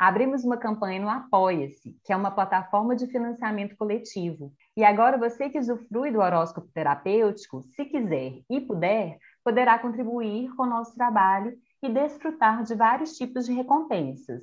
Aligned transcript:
abrimos 0.00 0.44
uma 0.44 0.56
campanha 0.56 0.98
no 0.98 1.10
Apoia-se, 1.10 1.94
que 2.02 2.10
é 2.10 2.16
uma 2.16 2.30
plataforma 2.30 2.96
de 2.96 3.06
financiamento 3.06 3.76
coletivo. 3.76 4.50
E 4.74 4.82
agora 4.82 5.18
você 5.18 5.50
que 5.50 5.58
usufrui 5.58 6.10
do 6.10 6.20
horóscopo 6.20 6.70
terapêutico, 6.72 7.60
se 7.60 7.84
quiser 7.84 8.40
e 8.48 8.62
puder, 8.62 9.18
poderá 9.44 9.78
contribuir 9.78 10.48
com 10.56 10.62
o 10.62 10.66
nosso 10.66 10.94
trabalho 10.94 11.52
e 11.82 11.88
desfrutar 11.90 12.62
de 12.62 12.74
vários 12.74 13.14
tipos 13.18 13.44
de 13.44 13.52
recompensas, 13.52 14.42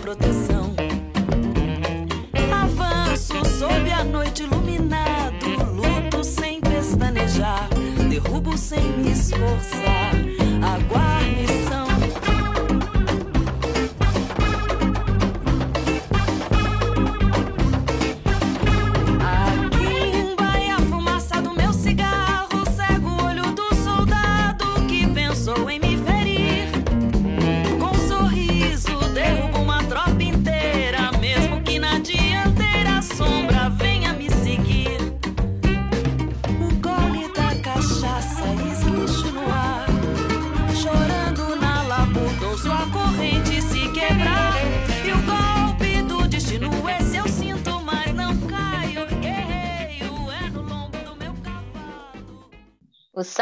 Proteção. 0.00 0.74
Avanço 2.52 3.44
sob 3.58 3.90
a 3.90 4.04
noite 4.04 4.42
iluminado, 4.42 5.46
luto 5.74 6.24
sem 6.24 6.60
pestanejar, 6.60 7.68
derrubo 8.08 8.56
sem 8.56 8.82
me 8.92 9.12
esforçar. 9.12 9.95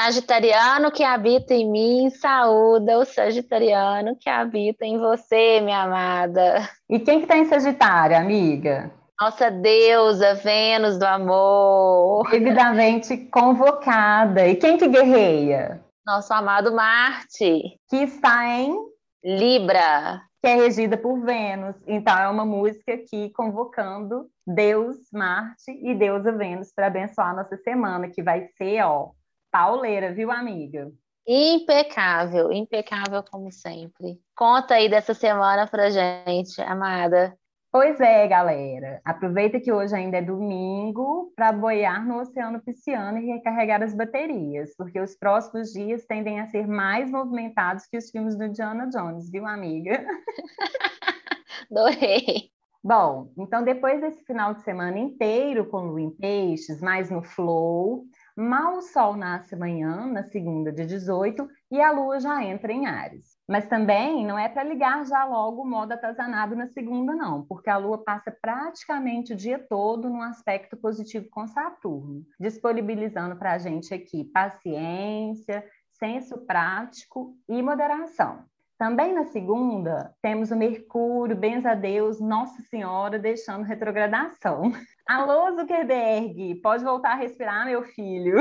Sagitariano 0.04 0.90
que 0.90 1.02
habita 1.02 1.54
em 1.54 1.70
mim 1.70 2.10
saúda 2.10 2.98
o 2.98 3.06
sagitariano 3.06 4.14
que 4.14 4.28
habita 4.28 4.84
em 4.84 4.98
você, 4.98 5.62
minha 5.62 5.82
amada. 5.82 6.68
E 6.90 6.98
quem 6.98 7.20
que 7.20 7.24
está 7.24 7.38
em 7.38 7.46
Sagitário, 7.46 8.14
amiga? 8.14 8.92
Nossa 9.18 9.50
deusa, 9.50 10.34
Vênus 10.34 10.98
do 10.98 11.06
amor. 11.06 12.28
Devidamente 12.30 13.16
convocada. 13.32 14.46
E 14.46 14.56
quem 14.56 14.76
que 14.76 14.88
guerreia? 14.88 15.80
Nosso 16.04 16.34
amado 16.34 16.74
Marte. 16.74 17.78
Que 17.88 17.96
está 17.96 18.46
em 18.46 18.76
Libra. 19.24 20.20
Que 20.42 20.48
é 20.48 20.56
regida 20.56 20.98
por 20.98 21.18
Vênus. 21.24 21.76
Então 21.86 22.18
é 22.18 22.28
uma 22.28 22.44
música 22.44 22.92
aqui 22.92 23.30
convocando 23.30 24.26
Deus 24.46 24.96
Marte 25.10 25.70
e 25.70 25.94
deusa 25.94 26.30
Vênus 26.30 26.70
para 26.74 26.88
abençoar 26.88 27.30
a 27.30 27.36
nossa 27.36 27.56
semana, 27.56 28.10
que 28.10 28.22
vai 28.22 28.48
ser, 28.58 28.82
ó, 28.82 29.12
pauleira, 29.54 30.12
viu, 30.12 30.32
amiga? 30.32 30.90
Impecável, 31.24 32.52
impecável 32.52 33.22
como 33.30 33.52
sempre. 33.52 34.20
Conta 34.34 34.74
aí 34.74 34.88
dessa 34.88 35.14
semana 35.14 35.64
pra 35.68 35.90
gente, 35.90 36.60
amada. 36.60 37.38
Pois 37.70 38.00
é, 38.00 38.26
galera. 38.26 39.00
Aproveita 39.04 39.60
que 39.60 39.70
hoje 39.70 39.94
ainda 39.94 40.16
é 40.16 40.22
domingo 40.22 41.32
para 41.36 41.52
boiar 41.52 42.04
no 42.04 42.20
Oceano 42.20 42.60
Pisciano 42.60 43.18
e 43.18 43.26
recarregar 43.26 43.80
as 43.80 43.94
baterias, 43.94 44.74
porque 44.76 44.98
os 44.98 45.14
próximos 45.16 45.72
dias 45.72 46.04
tendem 46.04 46.40
a 46.40 46.48
ser 46.48 46.66
mais 46.66 47.08
movimentados 47.08 47.86
que 47.86 47.96
os 47.96 48.10
filmes 48.10 48.36
do 48.36 48.48
Diana 48.48 48.88
Jones, 48.88 49.30
viu, 49.30 49.46
amiga? 49.46 50.04
Adorei. 51.70 52.50
Bom, 52.82 53.32
então 53.38 53.64
depois 53.64 54.00
desse 54.00 54.22
final 54.24 54.52
de 54.52 54.62
semana 54.62 54.98
inteiro 54.98 55.64
com 55.66 55.88
o 55.88 55.98
em 55.98 56.10
peixes, 56.10 56.82
mais 56.82 57.08
no 57.10 57.22
flow, 57.22 58.04
Mal 58.36 58.78
o 58.78 58.82
Sol 58.82 59.14
nasce 59.16 59.54
amanhã, 59.54 60.06
na 60.06 60.24
segunda 60.24 60.72
de 60.72 60.84
18, 60.84 61.48
e 61.70 61.80
a 61.80 61.92
Lua 61.92 62.18
já 62.18 62.42
entra 62.42 62.72
em 62.72 62.84
Ares. 62.84 63.38
Mas 63.48 63.68
também 63.68 64.26
não 64.26 64.36
é 64.36 64.48
para 64.48 64.64
ligar 64.64 65.06
já 65.06 65.24
logo 65.24 65.62
o 65.62 65.66
modo 65.66 65.92
atazanado 65.92 66.56
na 66.56 66.66
segunda, 66.66 67.14
não, 67.14 67.46
porque 67.46 67.70
a 67.70 67.76
Lua 67.76 68.02
passa 68.02 68.32
praticamente 68.32 69.34
o 69.34 69.36
dia 69.36 69.64
todo 69.68 70.10
num 70.10 70.20
aspecto 70.20 70.76
positivo 70.76 71.28
com 71.30 71.46
Saturno, 71.46 72.24
disponibilizando 72.40 73.36
para 73.36 73.52
a 73.52 73.58
gente 73.58 73.94
aqui 73.94 74.24
paciência, 74.24 75.64
senso 75.92 76.44
prático 76.44 77.36
e 77.48 77.62
moderação. 77.62 78.44
Também 78.84 79.14
na 79.14 79.24
segunda, 79.24 80.14
temos 80.20 80.50
o 80.50 80.56
Mercúrio, 80.56 81.34
benza 81.34 81.70
a 81.70 81.74
Deus, 81.74 82.20
Nossa 82.20 82.60
Senhora, 82.64 83.18
deixando 83.18 83.64
retrogradação. 83.64 84.60
Alô, 85.08 85.56
Zuckerberg, 85.56 86.56
pode 86.56 86.84
voltar 86.84 87.12
a 87.12 87.14
respirar, 87.14 87.64
meu 87.64 87.82
filho. 87.82 88.36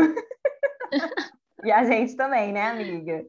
e 1.63 1.71
a 1.71 1.85
gente 1.85 2.17
também, 2.17 2.51
né, 2.51 2.71
amiga? 2.71 3.25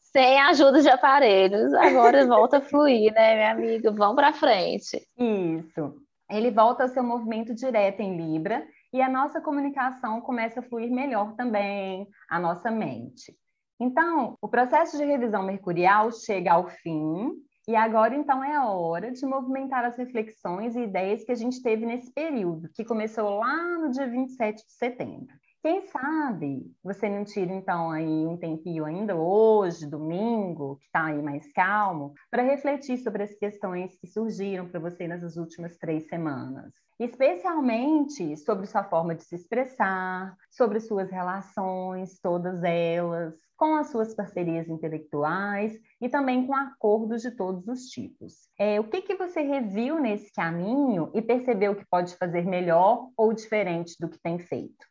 Sem 0.00 0.40
ajuda 0.40 0.82
de 0.82 0.88
aparelhos, 0.88 1.72
agora 1.74 2.26
volta 2.26 2.56
a 2.56 2.60
fluir, 2.60 3.14
né, 3.14 3.36
minha 3.36 3.52
amiga? 3.52 3.92
Vamos 3.92 4.16
para 4.16 4.32
frente. 4.32 5.00
Isso. 5.16 5.94
Ele 6.28 6.50
volta 6.50 6.82
ao 6.82 6.88
seu 6.88 7.04
movimento 7.04 7.54
direto 7.54 8.00
em 8.00 8.16
Libra 8.16 8.66
e 8.92 9.00
a 9.00 9.08
nossa 9.08 9.40
comunicação 9.40 10.20
começa 10.20 10.58
a 10.58 10.64
fluir 10.64 10.90
melhor 10.90 11.36
também, 11.36 12.08
a 12.28 12.40
nossa 12.40 12.68
mente. 12.68 13.32
Então, 13.80 14.36
o 14.40 14.48
processo 14.48 14.96
de 14.96 15.04
revisão 15.04 15.42
mercurial 15.42 16.10
chega 16.10 16.52
ao 16.52 16.68
fim 16.68 17.32
e 17.68 17.76
agora 17.76 18.16
então 18.16 18.42
é 18.42 18.56
a 18.56 18.66
hora 18.66 19.12
de 19.12 19.24
movimentar 19.26 19.84
as 19.84 19.96
reflexões 19.96 20.74
e 20.74 20.80
ideias 20.80 21.22
que 21.22 21.30
a 21.30 21.34
gente 21.34 21.62
teve 21.62 21.84
nesse 21.84 22.10
período, 22.12 22.68
que 22.74 22.84
começou 22.84 23.38
lá 23.38 23.78
no 23.78 23.90
dia 23.90 24.08
27 24.08 24.64
de 24.66 24.72
setembro. 24.72 25.34
Quem 25.60 25.82
sabe 25.88 26.72
você 26.84 27.08
não 27.08 27.24
tira 27.24 27.52
então 27.52 27.90
aí 27.90 28.06
um 28.06 28.36
tempinho 28.36 28.84
ainda 28.84 29.16
hoje, 29.16 29.90
domingo, 29.90 30.76
que 30.76 30.86
está 30.86 31.06
aí 31.06 31.20
mais 31.20 31.52
calmo, 31.52 32.14
para 32.30 32.44
refletir 32.44 32.96
sobre 32.98 33.24
as 33.24 33.34
questões 33.34 33.98
que 33.98 34.06
surgiram 34.06 34.68
para 34.68 34.78
você 34.78 35.08
nas 35.08 35.36
últimas 35.36 35.76
três 35.76 36.06
semanas. 36.06 36.72
Especialmente 37.00 38.36
sobre 38.36 38.66
sua 38.66 38.84
forma 38.84 39.16
de 39.16 39.24
se 39.24 39.34
expressar, 39.34 40.36
sobre 40.48 40.78
suas 40.78 41.10
relações, 41.10 42.20
todas 42.20 42.62
elas, 42.62 43.34
com 43.56 43.74
as 43.74 43.88
suas 43.88 44.14
parcerias 44.14 44.68
intelectuais 44.68 45.76
e 46.00 46.08
também 46.08 46.46
com 46.46 46.54
acordos 46.54 47.20
de 47.20 47.32
todos 47.32 47.66
os 47.66 47.86
tipos. 47.86 48.48
É, 48.56 48.78
o 48.78 48.84
que, 48.84 49.02
que 49.02 49.16
você 49.16 49.42
reviu 49.42 49.98
nesse 49.98 50.32
caminho 50.32 51.10
e 51.12 51.20
percebeu 51.20 51.74
que 51.74 51.86
pode 51.90 52.14
fazer 52.16 52.46
melhor 52.46 53.10
ou 53.16 53.32
diferente 53.32 53.96
do 53.98 54.08
que 54.08 54.20
tem 54.20 54.38
feito? 54.38 54.87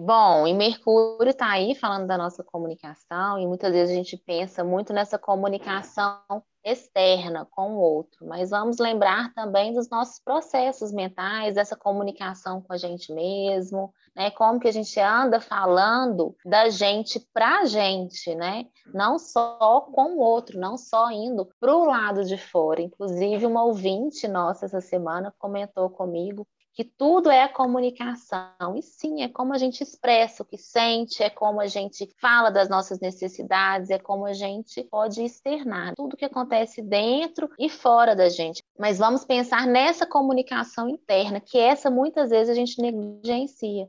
Bom, 0.00 0.46
e 0.46 0.54
Mercúrio 0.54 1.30
está 1.30 1.50
aí 1.50 1.74
falando 1.74 2.06
da 2.06 2.16
nossa 2.16 2.44
comunicação, 2.44 3.36
e 3.36 3.44
muitas 3.48 3.72
vezes 3.72 3.90
a 3.90 3.96
gente 3.96 4.16
pensa 4.16 4.62
muito 4.62 4.92
nessa 4.92 5.18
comunicação 5.18 6.20
externa 6.62 7.44
com 7.50 7.72
o 7.72 7.80
outro, 7.80 8.24
mas 8.24 8.50
vamos 8.50 8.78
lembrar 8.78 9.34
também 9.34 9.72
dos 9.72 9.90
nossos 9.90 10.20
processos 10.20 10.92
mentais, 10.92 11.56
dessa 11.56 11.74
comunicação 11.74 12.62
com 12.62 12.72
a 12.72 12.76
gente 12.76 13.12
mesmo, 13.12 13.92
né? 14.14 14.30
Como 14.30 14.60
que 14.60 14.68
a 14.68 14.72
gente 14.72 15.00
anda 15.00 15.40
falando 15.40 16.36
da 16.44 16.68
gente 16.68 17.18
para 17.34 17.62
a 17.62 17.64
gente, 17.64 18.32
né? 18.36 18.66
Não 18.94 19.18
só 19.18 19.80
com 19.92 20.14
o 20.14 20.20
outro, 20.20 20.60
não 20.60 20.76
só 20.76 21.10
indo 21.10 21.44
para 21.58 21.74
o 21.74 21.84
lado 21.84 22.24
de 22.24 22.38
fora. 22.38 22.80
Inclusive, 22.80 23.46
uma 23.46 23.64
ouvinte 23.64 24.28
nossa 24.28 24.66
essa 24.66 24.80
semana 24.80 25.34
comentou 25.40 25.90
comigo 25.90 26.46
que 26.78 26.84
tudo 26.84 27.28
é 27.28 27.42
a 27.42 27.48
comunicação. 27.48 28.76
E 28.76 28.82
sim, 28.82 29.24
é 29.24 29.28
como 29.28 29.52
a 29.52 29.58
gente 29.58 29.82
expressa 29.82 30.44
o 30.44 30.46
que 30.46 30.56
sente, 30.56 31.24
é 31.24 31.28
como 31.28 31.60
a 31.60 31.66
gente 31.66 32.08
fala 32.20 32.50
das 32.50 32.68
nossas 32.68 33.00
necessidades, 33.00 33.90
é 33.90 33.98
como 33.98 34.24
a 34.26 34.32
gente 34.32 34.84
pode 34.84 35.20
externar 35.24 35.94
tudo 35.96 36.16
que 36.16 36.24
acontece 36.24 36.80
dentro 36.80 37.50
e 37.58 37.68
fora 37.68 38.14
da 38.14 38.28
gente. 38.28 38.62
Mas 38.78 38.96
vamos 38.96 39.24
pensar 39.24 39.66
nessa 39.66 40.06
comunicação 40.06 40.88
interna, 40.88 41.40
que 41.40 41.58
essa 41.58 41.90
muitas 41.90 42.30
vezes 42.30 42.50
a 42.50 42.54
gente 42.54 42.80
negligencia. 42.80 43.88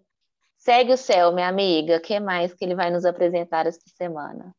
Segue 0.58 0.92
o 0.92 0.98
céu, 0.98 1.32
minha 1.32 1.48
amiga. 1.48 1.98
O 1.98 2.02
que 2.02 2.20
mais 2.20 2.56
que 2.56 2.66
ele 2.66 2.74
vai 2.74 2.90
nos 2.90 3.06
apresentar 3.06 3.68
esta 3.68 3.88
semana? 3.96 4.52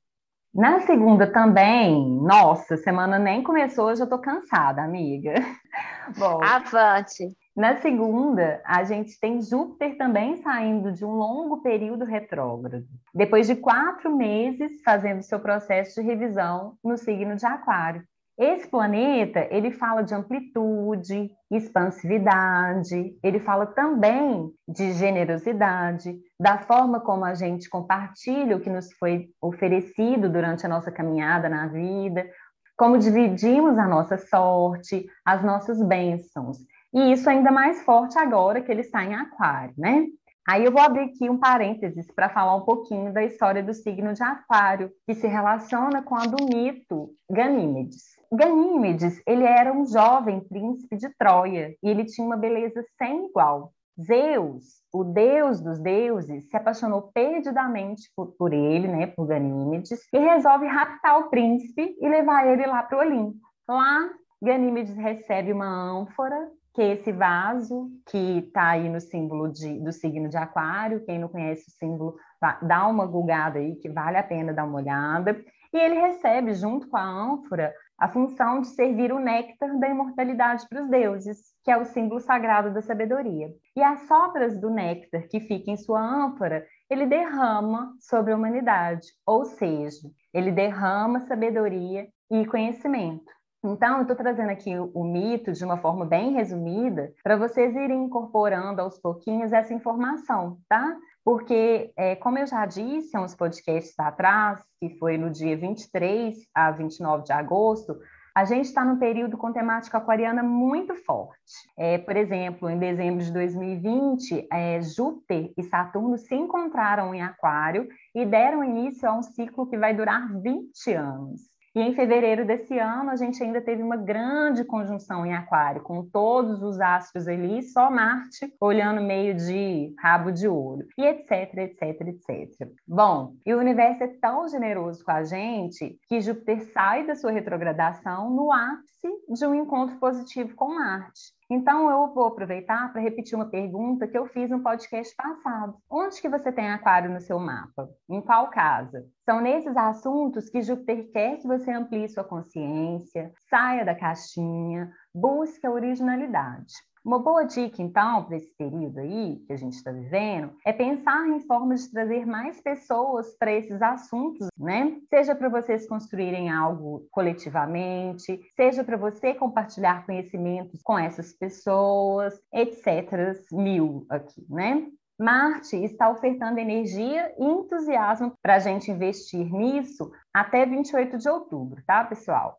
Na 0.55 0.81
segunda 0.81 1.27
também, 1.27 1.97
nossa, 2.23 2.77
semana 2.77 3.19
nem 3.19 3.43
começou, 3.43 3.91
eu 3.91 3.97
já 3.97 4.07
tô 4.07 4.19
cansada, 4.19 4.83
amiga. 4.83 5.35
Bom, 6.17 6.41
avante. 6.45 7.37
Na 7.61 7.77
segunda, 7.77 8.59
a 8.65 8.85
gente 8.85 9.21
tem 9.21 9.43
Júpiter 9.43 9.99
também 9.99 10.39
saindo 10.39 10.93
de 10.93 11.05
um 11.05 11.11
longo 11.11 11.61
período 11.61 12.07
retrógrado, 12.07 12.87
depois 13.15 13.47
de 13.47 13.55
quatro 13.55 14.17
meses 14.17 14.81
fazendo 14.83 15.23
seu 15.23 15.39
processo 15.39 16.01
de 16.01 16.07
revisão 16.07 16.79
no 16.83 16.97
signo 16.97 17.37
de 17.37 17.45
Aquário. 17.45 18.03
Esse 18.39 18.67
planeta, 18.67 19.47
ele 19.51 19.73
fala 19.73 20.03
de 20.03 20.15
amplitude, 20.15 21.31
expansividade, 21.51 23.15
ele 23.23 23.39
fala 23.41 23.67
também 23.67 24.51
de 24.67 24.95
generosidade, 24.95 26.19
da 26.41 26.57
forma 26.57 26.99
como 27.01 27.27
a 27.27 27.35
gente 27.35 27.69
compartilha 27.69 28.57
o 28.57 28.61
que 28.61 28.71
nos 28.71 28.91
foi 28.95 29.29
oferecido 29.39 30.31
durante 30.31 30.65
a 30.65 30.69
nossa 30.71 30.91
caminhada 30.91 31.47
na 31.47 31.67
vida, 31.67 32.27
como 32.75 32.97
dividimos 32.97 33.77
a 33.77 33.87
nossa 33.87 34.17
sorte, 34.17 35.05
as 35.23 35.45
nossas 35.45 35.83
bênçãos. 35.83 36.57
E 36.93 37.13
isso 37.13 37.29
é 37.29 37.33
ainda 37.33 37.53
mais 37.53 37.83
forte 37.83 38.19
agora 38.19 38.61
que 38.61 38.71
ele 38.71 38.81
está 38.81 39.05
em 39.05 39.15
Aquário, 39.15 39.75
né? 39.79 40.07
Aí 40.49 40.65
eu 40.65 40.73
vou 40.73 40.81
abrir 40.81 41.03
aqui 41.03 41.31
um 41.31 41.39
parênteses 41.39 42.11
para 42.11 42.29
falar 42.29 42.57
um 42.57 42.63
pouquinho 42.63 43.13
da 43.13 43.23
história 43.23 43.63
do 43.63 43.73
signo 43.73 44.13
de 44.13 44.23
Aquário, 44.23 44.91
que 45.07 45.15
se 45.15 45.29
relaciona 45.29 46.03
com 46.03 46.17
a 46.17 46.25
do 46.27 46.45
mito 46.45 47.11
Ganímedes. 47.31 48.03
Ganímedes, 48.33 49.23
ele 49.27 49.45
era 49.45 49.73
um 49.73 49.87
jovem 49.87 50.41
príncipe 50.41 50.97
de 50.97 51.09
Troia 51.17 51.77
e 51.83 51.89
ele 51.89 52.05
tinha 52.05 52.27
uma 52.27 52.37
beleza 52.37 52.85
sem 52.99 53.27
igual. 53.27 53.73
Zeus, 54.01 54.83
o 54.93 55.05
deus 55.05 55.61
dos 55.61 55.79
deuses, 55.79 56.49
se 56.49 56.57
apaixonou 56.57 57.11
perdidamente 57.13 58.11
por, 58.17 58.33
por 58.37 58.53
ele, 58.53 58.89
né, 58.89 59.07
por 59.09 59.27
Ganímedes, 59.27 60.01
e 60.13 60.19
resolve 60.19 60.67
raptar 60.67 61.19
o 61.19 61.29
príncipe 61.29 61.97
e 62.01 62.09
levar 62.09 62.47
ele 62.47 62.67
lá 62.67 62.83
para 62.83 62.99
o 62.99 63.01
Olimpo. 63.01 63.39
Lá, 63.69 64.11
Ganímedes 64.43 64.97
recebe 64.97 65.53
uma 65.53 65.69
ânfora 65.69 66.51
que 66.81 66.85
esse 66.85 67.13
vaso 67.13 67.91
que 68.07 68.39
está 68.39 68.71
aí 68.71 68.89
no 68.89 69.03
símbolo 69.03 69.53
de, 69.53 69.79
do 69.81 69.93
signo 69.93 70.31
de 70.31 70.39
Aquário. 70.39 71.05
Quem 71.05 71.19
não 71.19 71.29
conhece 71.29 71.69
o 71.69 71.73
símbolo, 71.73 72.17
dá 72.63 72.87
uma 72.87 73.05
gulgada 73.05 73.59
aí, 73.59 73.77
que 73.77 73.91
vale 73.91 74.17
a 74.17 74.23
pena 74.23 74.55
dar 74.55 74.65
uma 74.65 74.79
olhada. 74.79 75.45
E 75.75 75.77
ele 75.77 76.01
recebe, 76.01 76.55
junto 76.55 76.89
com 76.89 76.97
a 76.97 77.05
ânfora, 77.05 77.71
a 77.99 78.09
função 78.09 78.63
de 78.63 78.69
servir 78.69 79.13
o 79.13 79.21
néctar 79.21 79.79
da 79.79 79.91
imortalidade 79.91 80.67
para 80.71 80.83
os 80.83 80.89
deuses, 80.89 81.53
que 81.63 81.71
é 81.71 81.77
o 81.77 81.85
símbolo 81.85 82.19
sagrado 82.19 82.73
da 82.73 82.81
sabedoria. 82.81 83.49
E 83.77 83.83
as 83.83 84.01
sobras 84.09 84.59
do 84.59 84.71
néctar 84.71 85.29
que 85.29 85.39
fica 85.39 85.71
em 85.71 85.77
sua 85.77 86.01
ânfora, 86.01 86.65
ele 86.89 87.05
derrama 87.05 87.93
sobre 88.01 88.33
a 88.33 88.37
humanidade, 88.37 89.07
ou 89.27 89.45
seja, 89.45 90.09
ele 90.33 90.51
derrama 90.51 91.21
sabedoria 91.21 92.09
e 92.31 92.47
conhecimento. 92.47 93.31
Então, 93.63 93.97
eu 93.97 94.03
estou 94.03 94.17
trazendo 94.17 94.51
aqui 94.51 94.73
o, 94.79 95.05
mito 95.05 95.53
de 95.53 95.63
uma 95.63 95.77
forma 95.77 96.07
bem 96.07 96.33
resumida 96.33 97.13
para 97.23 97.37
vocês 97.37 97.77
irem 97.77 98.05
incorporando 98.05 98.81
aos 98.81 98.99
pouquinhos 98.99 99.53
essa 99.53 99.75
informação, 99.75 100.59
tá? 100.67 100.97
Porque, 101.23 101.93
é, 101.95 102.17
como 102.17 102.39
eu 102.39 102.47
já 102.47 102.65
disse 102.65 103.15
há 103.15 103.21
uns 103.21 103.35
podcasts 103.35 103.99
atrás, 103.99 104.63
que 104.81 104.99
foi 104.99 105.19
no 105.19 105.29
dia 105.29 105.59
23 105.59 106.39
a 106.55 106.71
29 106.71 107.25
de 107.25 107.33
agosto, 107.33 108.01
a 108.35 108.47
gente 108.47 108.65
está 108.65 108.83
num 108.83 108.99
período 108.99 109.37
com 109.37 109.53
temática 109.53 109.99
aquariana 109.99 110.43
muito 110.43 110.95
forte. 110.95 111.53
É, 111.77 111.99
por 111.99 112.17
exemplo, 112.17 112.71
em 112.71 112.79
dezembro 112.79 113.23
de 113.23 113.31
2020, 113.31 114.49
é, 114.51 114.81
Júpiter 114.81 115.53
e 115.59 115.63
Saturno 115.65 116.17
se 116.17 116.35
encontraram 116.35 117.15
em 117.15 117.21
Aquário 117.21 117.89
e 118.15 118.25
deram 118.25 118.65
início 118.65 119.07
a 119.07 119.13
um 119.13 119.23
ciclo 119.23 119.67
que 119.67 119.77
vai 119.77 119.93
durar 119.93 120.33
20 120.41 120.93
anos. 120.95 121.60
E 121.73 121.81
em 121.81 121.95
fevereiro 121.95 122.45
desse 122.45 122.77
ano, 122.79 123.11
a 123.11 123.17
gente 123.17 123.41
ainda 123.41 123.61
teve 123.61 123.81
uma 123.81 123.97
grande 123.97 124.65
conjunção 124.65 125.25
em 125.25 125.33
Aquário, 125.33 125.83
com 125.83 126.05
todos 126.05 126.63
os 126.63 126.81
astros 126.81 127.29
ali, 127.29 127.63
só 127.63 127.89
Marte 127.89 128.53
olhando 128.61 129.01
meio 129.01 129.37
de 129.37 129.95
rabo 130.01 130.33
de 130.33 130.49
ouro, 130.49 130.85
e 130.99 131.05
etc, 131.05 131.31
etc, 131.59 132.01
etc. 132.09 132.69
Bom, 132.87 133.35
e 133.47 133.55
o 133.55 133.59
universo 133.59 134.03
é 134.03 134.09
tão 134.21 134.49
generoso 134.49 135.05
com 135.05 135.13
a 135.13 135.23
gente 135.23 135.97
que 136.09 136.21
Júpiter 136.21 136.73
sai 136.73 137.07
da 137.07 137.15
sua 137.15 137.31
retrogradação 137.31 138.31
no 138.31 138.51
ápice 138.53 139.09
de 139.29 139.47
um 139.47 139.55
encontro 139.55 139.97
positivo 140.01 140.57
com 140.57 140.75
Marte. 140.75 141.40
Então, 141.53 141.91
eu 141.91 142.15
vou 142.15 142.27
aproveitar 142.27 142.93
para 142.93 143.03
repetir 143.03 143.35
uma 143.35 143.51
pergunta 143.51 144.07
que 144.07 144.17
eu 144.17 144.25
fiz 144.29 144.49
no 144.49 144.63
podcast 144.63 145.13
passado. 145.17 145.77
Onde 145.91 146.21
que 146.23 146.29
você 146.29 146.53
tem 146.53 146.71
aquário 146.71 147.11
no 147.11 147.21
seu 147.21 147.41
mapa? 147.41 147.91
Em 148.09 148.21
qual 148.21 148.49
casa? 148.51 149.05
São 149.25 149.41
nesses 149.41 149.77
assuntos 149.77 150.49
que 150.49 150.63
Júpiter 150.63 151.11
quer 151.11 151.39
que 151.39 151.49
você 151.49 151.73
amplie 151.73 152.09
sua 152.09 152.23
consciência, 152.23 153.33
saia 153.49 153.85
da 153.85 153.97
caixinha, 153.97 154.93
busque 155.13 155.67
a 155.67 155.73
originalidade. 155.73 156.73
Uma 157.03 157.19
boa 157.19 157.45
dica, 157.45 157.81
então, 157.81 158.25
para 158.25 158.37
esse 158.37 158.55
período 158.59 158.99
aí 158.99 159.43
que 159.47 159.53
a 159.55 159.57
gente 159.57 159.73
está 159.73 159.91
vivendo, 159.91 160.53
é 160.67 160.73
pensar 160.73 161.27
em 161.29 161.41
formas 161.41 161.85
de 161.85 161.93
trazer 161.93 162.27
mais 162.27 162.61
pessoas 162.61 163.35
para 163.39 163.53
esses 163.53 163.81
assuntos, 163.81 164.49
né? 164.57 164.99
Seja 165.09 165.35
para 165.35 165.49
vocês 165.49 165.89
construírem 165.89 166.51
algo 166.51 167.07
coletivamente, 167.11 168.39
seja 168.55 168.85
para 168.85 168.99
você 168.99 169.33
compartilhar 169.33 170.05
conhecimentos 170.05 170.83
com 170.83 170.99
essas 170.99 171.33
pessoas, 171.33 172.39
etc. 172.53 173.35
Mil 173.51 174.05
aqui, 174.11 174.45
né? 174.51 174.87
Marte 175.19 175.77
está 175.77 176.11
ofertando 176.11 176.61
energia 176.61 177.35
e 177.39 177.45
entusiasmo 177.45 178.33
para 178.43 178.57
a 178.57 178.59
gente 178.59 178.91
investir 178.91 179.51
nisso 179.51 180.11
até 180.35 180.67
28 180.67 181.17
de 181.17 181.29
outubro, 181.29 181.83
tá, 181.87 182.05
pessoal? 182.05 182.59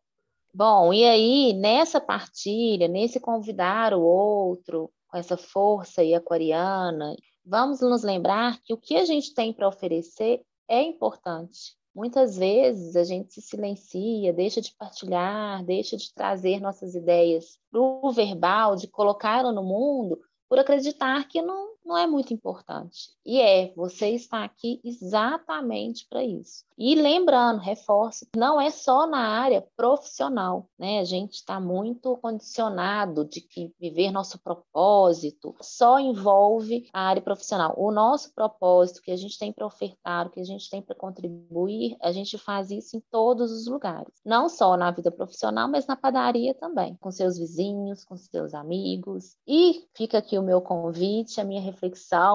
Bom, 0.54 0.92
e 0.92 1.04
aí, 1.04 1.54
nessa 1.54 1.98
partilha, 1.98 2.86
nesse 2.86 3.18
convidar 3.18 3.94
o 3.94 4.02
outro, 4.02 4.92
com 5.08 5.16
essa 5.16 5.36
força 5.36 6.02
aí 6.02 6.14
aquariana, 6.14 7.16
vamos 7.44 7.80
nos 7.80 8.02
lembrar 8.02 8.60
que 8.62 8.74
o 8.74 8.76
que 8.76 8.96
a 8.96 9.04
gente 9.06 9.34
tem 9.34 9.52
para 9.52 9.66
oferecer 9.66 10.42
é 10.68 10.82
importante. 10.82 11.74
Muitas 11.94 12.36
vezes 12.36 12.96
a 12.96 13.04
gente 13.04 13.32
se 13.32 13.40
silencia, 13.40 14.32
deixa 14.32 14.60
de 14.60 14.74
partilhar, 14.74 15.64
deixa 15.64 15.96
de 15.96 16.12
trazer 16.12 16.60
nossas 16.60 16.94
ideias 16.94 17.58
para 17.70 17.80
o 17.80 18.10
verbal, 18.12 18.76
de 18.76 18.88
colocá-la 18.88 19.52
no 19.52 19.62
mundo, 19.62 20.18
por 20.48 20.58
acreditar 20.58 21.28
que 21.28 21.40
não, 21.40 21.71
não 21.84 21.96
é 21.96 22.06
muito 22.06 22.32
importante. 22.32 23.10
E 23.24 23.40
é, 23.40 23.72
você 23.74 24.10
está 24.10 24.44
aqui 24.44 24.80
exatamente 24.84 26.06
para 26.08 26.24
isso. 26.24 26.64
E 26.76 26.94
lembrando, 26.94 27.60
reforço, 27.60 28.26
não 28.36 28.60
é 28.60 28.70
só 28.70 29.06
na 29.06 29.18
área 29.18 29.64
profissional, 29.76 30.68
né? 30.78 30.98
A 30.98 31.04
gente 31.04 31.34
está 31.34 31.60
muito 31.60 32.16
condicionado 32.16 33.24
de 33.24 33.40
que 33.40 33.72
viver 33.78 34.10
nosso 34.10 34.38
propósito 34.38 35.54
só 35.60 36.00
envolve 36.00 36.88
a 36.92 37.02
área 37.02 37.22
profissional. 37.22 37.74
O 37.76 37.92
nosso 37.92 38.34
propósito 38.34 39.02
que 39.02 39.12
a 39.12 39.16
gente 39.16 39.38
tem 39.38 39.52
para 39.52 39.66
ofertar, 39.66 40.26
o 40.26 40.30
que 40.30 40.40
a 40.40 40.44
gente 40.44 40.68
tem 40.68 40.82
para 40.82 40.94
contribuir, 40.94 41.96
a 42.00 42.10
gente 42.10 42.36
faz 42.36 42.70
isso 42.70 42.96
em 42.96 43.00
todos 43.10 43.52
os 43.52 43.66
lugares. 43.66 44.12
Não 44.24 44.48
só 44.48 44.76
na 44.76 44.90
vida 44.90 45.10
profissional, 45.10 45.68
mas 45.68 45.86
na 45.86 45.94
padaria 45.94 46.54
também, 46.54 46.96
com 46.96 47.10
seus 47.10 47.38
vizinhos, 47.38 48.04
com 48.04 48.16
seus 48.16 48.54
amigos. 48.54 49.36
E 49.46 49.86
fica 49.94 50.18
aqui 50.18 50.38
o 50.38 50.42
meu 50.42 50.60
convite, 50.60 51.40
a 51.40 51.44
minha 51.44 51.60
reflexão. 51.60 51.81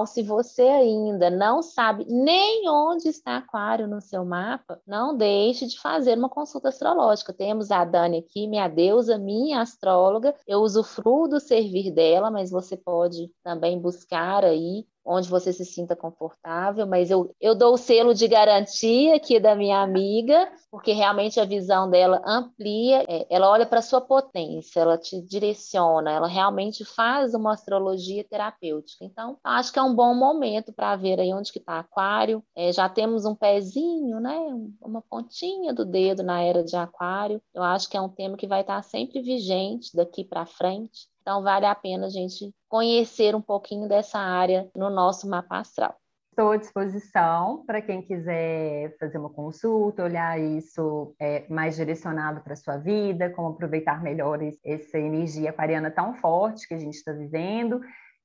Se 0.06 0.22
você 0.24 0.64
ainda 0.64 1.30
não 1.30 1.62
sabe 1.62 2.06
nem 2.10 2.68
onde 2.70 3.08
está 3.08 3.38
Aquário 3.38 3.88
no 3.88 4.02
seu 4.02 4.26
mapa, 4.26 4.82
não 4.86 5.16
deixe 5.16 5.66
de 5.68 5.80
fazer 5.80 6.18
uma 6.18 6.28
consulta 6.28 6.68
astrológica. 6.68 7.32
Temos 7.32 7.72
a 7.72 7.86
Dani 7.86 8.18
aqui, 8.18 8.48
minha 8.48 8.68
deusa, 8.68 9.18
minha 9.18 9.62
astróloga. 9.62 10.36
Eu 10.46 10.60
usufruo 10.60 11.30
do 11.30 11.40
servir 11.40 11.92
dela, 11.92 12.30
mas 12.30 12.52
você 12.52 12.76
pode 12.76 13.32
também 13.42 13.80
buscar 13.80 14.44
aí 14.44 14.86
onde 15.08 15.30
você 15.30 15.54
se 15.54 15.64
sinta 15.64 15.96
confortável, 15.96 16.86
mas 16.86 17.10
eu, 17.10 17.34
eu 17.40 17.56
dou 17.56 17.74
o 17.74 17.78
selo 17.78 18.14
de 18.14 18.28
garantia 18.28 19.16
aqui 19.16 19.40
da 19.40 19.56
minha 19.56 19.82
amiga, 19.82 20.52
porque 20.70 20.92
realmente 20.92 21.40
a 21.40 21.46
visão 21.46 21.90
dela 21.90 22.22
amplia, 22.26 23.06
é, 23.08 23.26
ela 23.30 23.50
olha 23.50 23.66
para 23.66 23.80
a 23.80 23.82
sua 23.82 24.02
potência, 24.02 24.82
ela 24.82 24.98
te 24.98 25.22
direciona, 25.22 26.12
ela 26.12 26.28
realmente 26.28 26.84
faz 26.84 27.34
uma 27.34 27.54
astrologia 27.54 28.24
terapêutica. 28.24 29.06
Então, 29.06 29.38
acho 29.44 29.72
que 29.72 29.80
é 29.80 29.84
um 29.84 29.96
bom 29.96 30.14
momento 30.14 30.74
para 30.74 30.96
ver 30.96 31.20
aí 31.20 31.34
onde 31.34 31.52
que 31.52 31.60
está 31.60 31.80
Aquário. 31.80 32.44
É, 32.56 32.72
já 32.74 32.90
temos 32.90 33.26
um 33.26 33.36
pezinho, 33.36 34.20
né, 34.20 34.38
uma 34.82 35.02
pontinha 35.02 35.74
do 35.74 35.86
dedo 35.86 36.22
na 36.24 36.42
era 36.42 36.64
de 36.64 36.76
Aquário. 36.76 37.42
Eu 37.54 37.64
acho 37.64 37.90
que 37.90 37.96
é 37.96 38.02
um 38.02 38.10
tema 38.10 38.36
que 38.36 38.48
vai 38.48 38.62
estar 38.62 38.82
sempre 38.84 39.22
vigente 39.22 39.96
daqui 39.96 40.24
para 40.24 40.46
frente. 40.46 41.08
Então, 41.28 41.44
vale 41.44 41.66
a 41.66 41.76
pena 41.76 42.06
a 42.06 42.10
gente 42.10 42.56
conhecer 42.70 43.36
um 43.36 43.42
pouquinho 43.42 43.86
dessa 43.86 44.18
área 44.18 44.72
no 44.74 44.90
nosso 44.90 45.28
mapa 45.28 45.58
astral. 45.58 45.94
Estou 46.30 46.52
à 46.52 46.56
disposição 46.56 47.66
para 47.66 47.82
quem 47.82 48.02
quiser 48.02 48.96
fazer 48.98 49.18
uma 49.18 49.30
consulta, 49.30 50.06
olhar 50.06 50.40
isso 50.40 51.14
é, 51.20 51.46
mais 51.50 51.76
direcionado 51.76 52.40
para 52.40 52.54
a 52.54 52.56
sua 52.56 52.78
vida, 52.78 53.30
como 53.32 53.50
aproveitar 53.50 54.02
melhor 54.02 54.40
essa 54.64 54.98
energia 54.98 55.50
aquariana 55.50 55.92
tão 55.92 56.14
forte 56.14 56.66
que 56.66 56.76
a 56.76 56.80
gente 56.80 56.96
está 56.96 57.12
vivendo. 57.12 57.82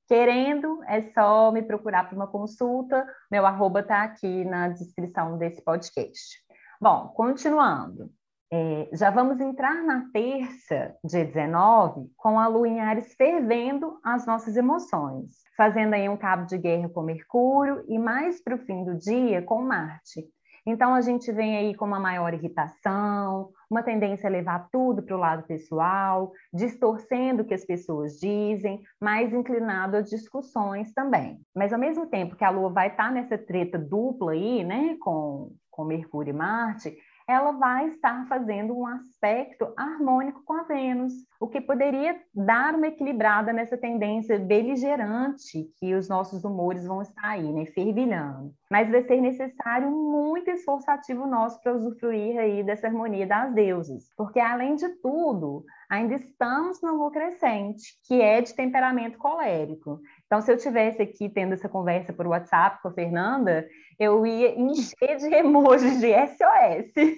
Querendo, 0.07 0.81
é 0.85 1.01
só 1.11 1.51
me 1.51 1.61
procurar 1.61 2.05
para 2.05 2.15
uma 2.15 2.27
consulta. 2.27 3.05
Meu 3.29 3.45
arroba 3.45 3.81
está 3.81 4.03
aqui 4.03 4.45
na 4.45 4.69
descrição 4.69 5.37
desse 5.37 5.61
podcast. 5.61 6.41
Bom, 6.79 7.09
continuando. 7.09 8.09
É, 8.55 8.87
já 8.93 9.09
vamos 9.09 9.39
entrar 9.39 9.83
na 9.83 10.11
terça, 10.13 10.95
dia 11.03 11.25
19, 11.25 12.07
com 12.15 12.37
a 12.39 12.45
lua 12.45 12.67
em 12.67 12.79
Ares 12.81 13.15
fervendo 13.15 13.99
as 14.03 14.27
nossas 14.27 14.55
emoções, 14.55 15.41
fazendo 15.57 15.95
aí 15.95 16.07
um 16.07 16.15
cabo 16.15 16.45
de 16.45 16.59
guerra 16.59 16.87
com 16.87 17.01
Mercúrio 17.01 17.83
e 17.87 17.97
mais 17.97 18.43
para 18.43 18.53
o 18.53 18.59
fim 18.59 18.83
do 18.83 18.95
dia 18.95 19.41
com 19.41 19.59
Marte. 19.59 20.23
Então 20.67 20.93
a 20.93 21.01
gente 21.01 21.31
vem 21.31 21.57
aí 21.57 21.73
com 21.73 21.83
uma 21.83 21.99
maior 21.99 22.31
irritação, 22.31 23.49
uma 23.67 23.81
tendência 23.81 24.29
a 24.29 24.31
levar 24.31 24.69
tudo 24.71 25.01
para 25.01 25.15
o 25.15 25.19
lado 25.19 25.47
pessoal, 25.47 26.31
distorcendo 26.53 27.41
o 27.41 27.45
que 27.45 27.55
as 27.55 27.65
pessoas 27.65 28.19
dizem, 28.19 28.83
mais 29.01 29.33
inclinado 29.33 29.97
a 29.97 30.01
discussões 30.01 30.93
também. 30.93 31.41
Mas 31.55 31.73
ao 31.73 31.79
mesmo 31.79 32.05
tempo 32.05 32.35
que 32.35 32.45
a 32.45 32.51
Lua 32.51 32.69
vai 32.69 32.89
estar 32.89 33.05
tá 33.05 33.11
nessa 33.11 33.35
treta 33.35 33.79
dupla 33.79 34.33
aí, 34.33 34.63
né, 34.63 34.95
com, 35.01 35.55
com 35.71 35.85
Mercúrio 35.85 36.29
e 36.29 36.37
Marte, 36.37 36.95
ela 37.27 37.51
vai 37.53 37.87
estar 37.87 38.27
fazendo 38.27 38.77
um 38.77 38.85
aspecto 38.85 39.73
harmônico 39.77 40.43
com 40.43 40.53
a 40.53 40.63
Vênus, 40.63 41.13
o 41.39 41.47
que 41.47 41.61
poderia 41.61 42.19
dar 42.33 42.75
uma 42.75 42.87
equilibrada 42.87 43.51
nessa 43.51 43.77
tendência 43.77 44.39
beligerante 44.39 45.69
que 45.79 45.93
os 45.93 46.07
nossos 46.07 46.43
humores 46.43 46.85
vão 46.85 47.01
estar 47.01 47.29
aí, 47.29 47.51
né, 47.51 47.65
fervilhando. 47.65 48.53
Mas 48.69 48.89
vai 48.89 49.03
ser 49.03 49.21
necessário 49.21 49.89
muito 49.91 50.49
esforço 50.49 50.89
ativo 50.89 51.27
nosso 51.27 51.61
para 51.61 51.73
usufruir 51.73 52.37
aí 52.37 52.63
dessa 52.63 52.87
harmonia 52.87 53.27
das 53.27 53.53
deusas, 53.53 54.11
porque 54.17 54.39
além 54.39 54.75
de 54.75 54.89
tudo, 55.01 55.63
ainda 55.93 56.15
estamos 56.15 56.81
no 56.81 56.95
lua 56.95 57.11
crescente, 57.11 57.99
que 58.07 58.19
é 58.19 58.41
de 58.41 58.53
temperamento 58.53 59.17
colérico. 59.17 60.01
Então, 60.25 60.41
se 60.41 60.51
eu 60.51 60.57
tivesse 60.57 61.01
aqui 61.01 61.29
tendo 61.29 61.53
essa 61.53 61.69
conversa 61.69 62.11
por 62.11 62.25
WhatsApp 62.25 62.81
com 62.81 62.87
a 62.87 62.93
Fernanda, 62.93 63.67
eu 63.99 64.25
ia 64.25 64.59
encher 64.59 65.17
de 65.17 65.27
emojis 65.33 65.99
de 65.99 66.11
SOS. 66.11 67.15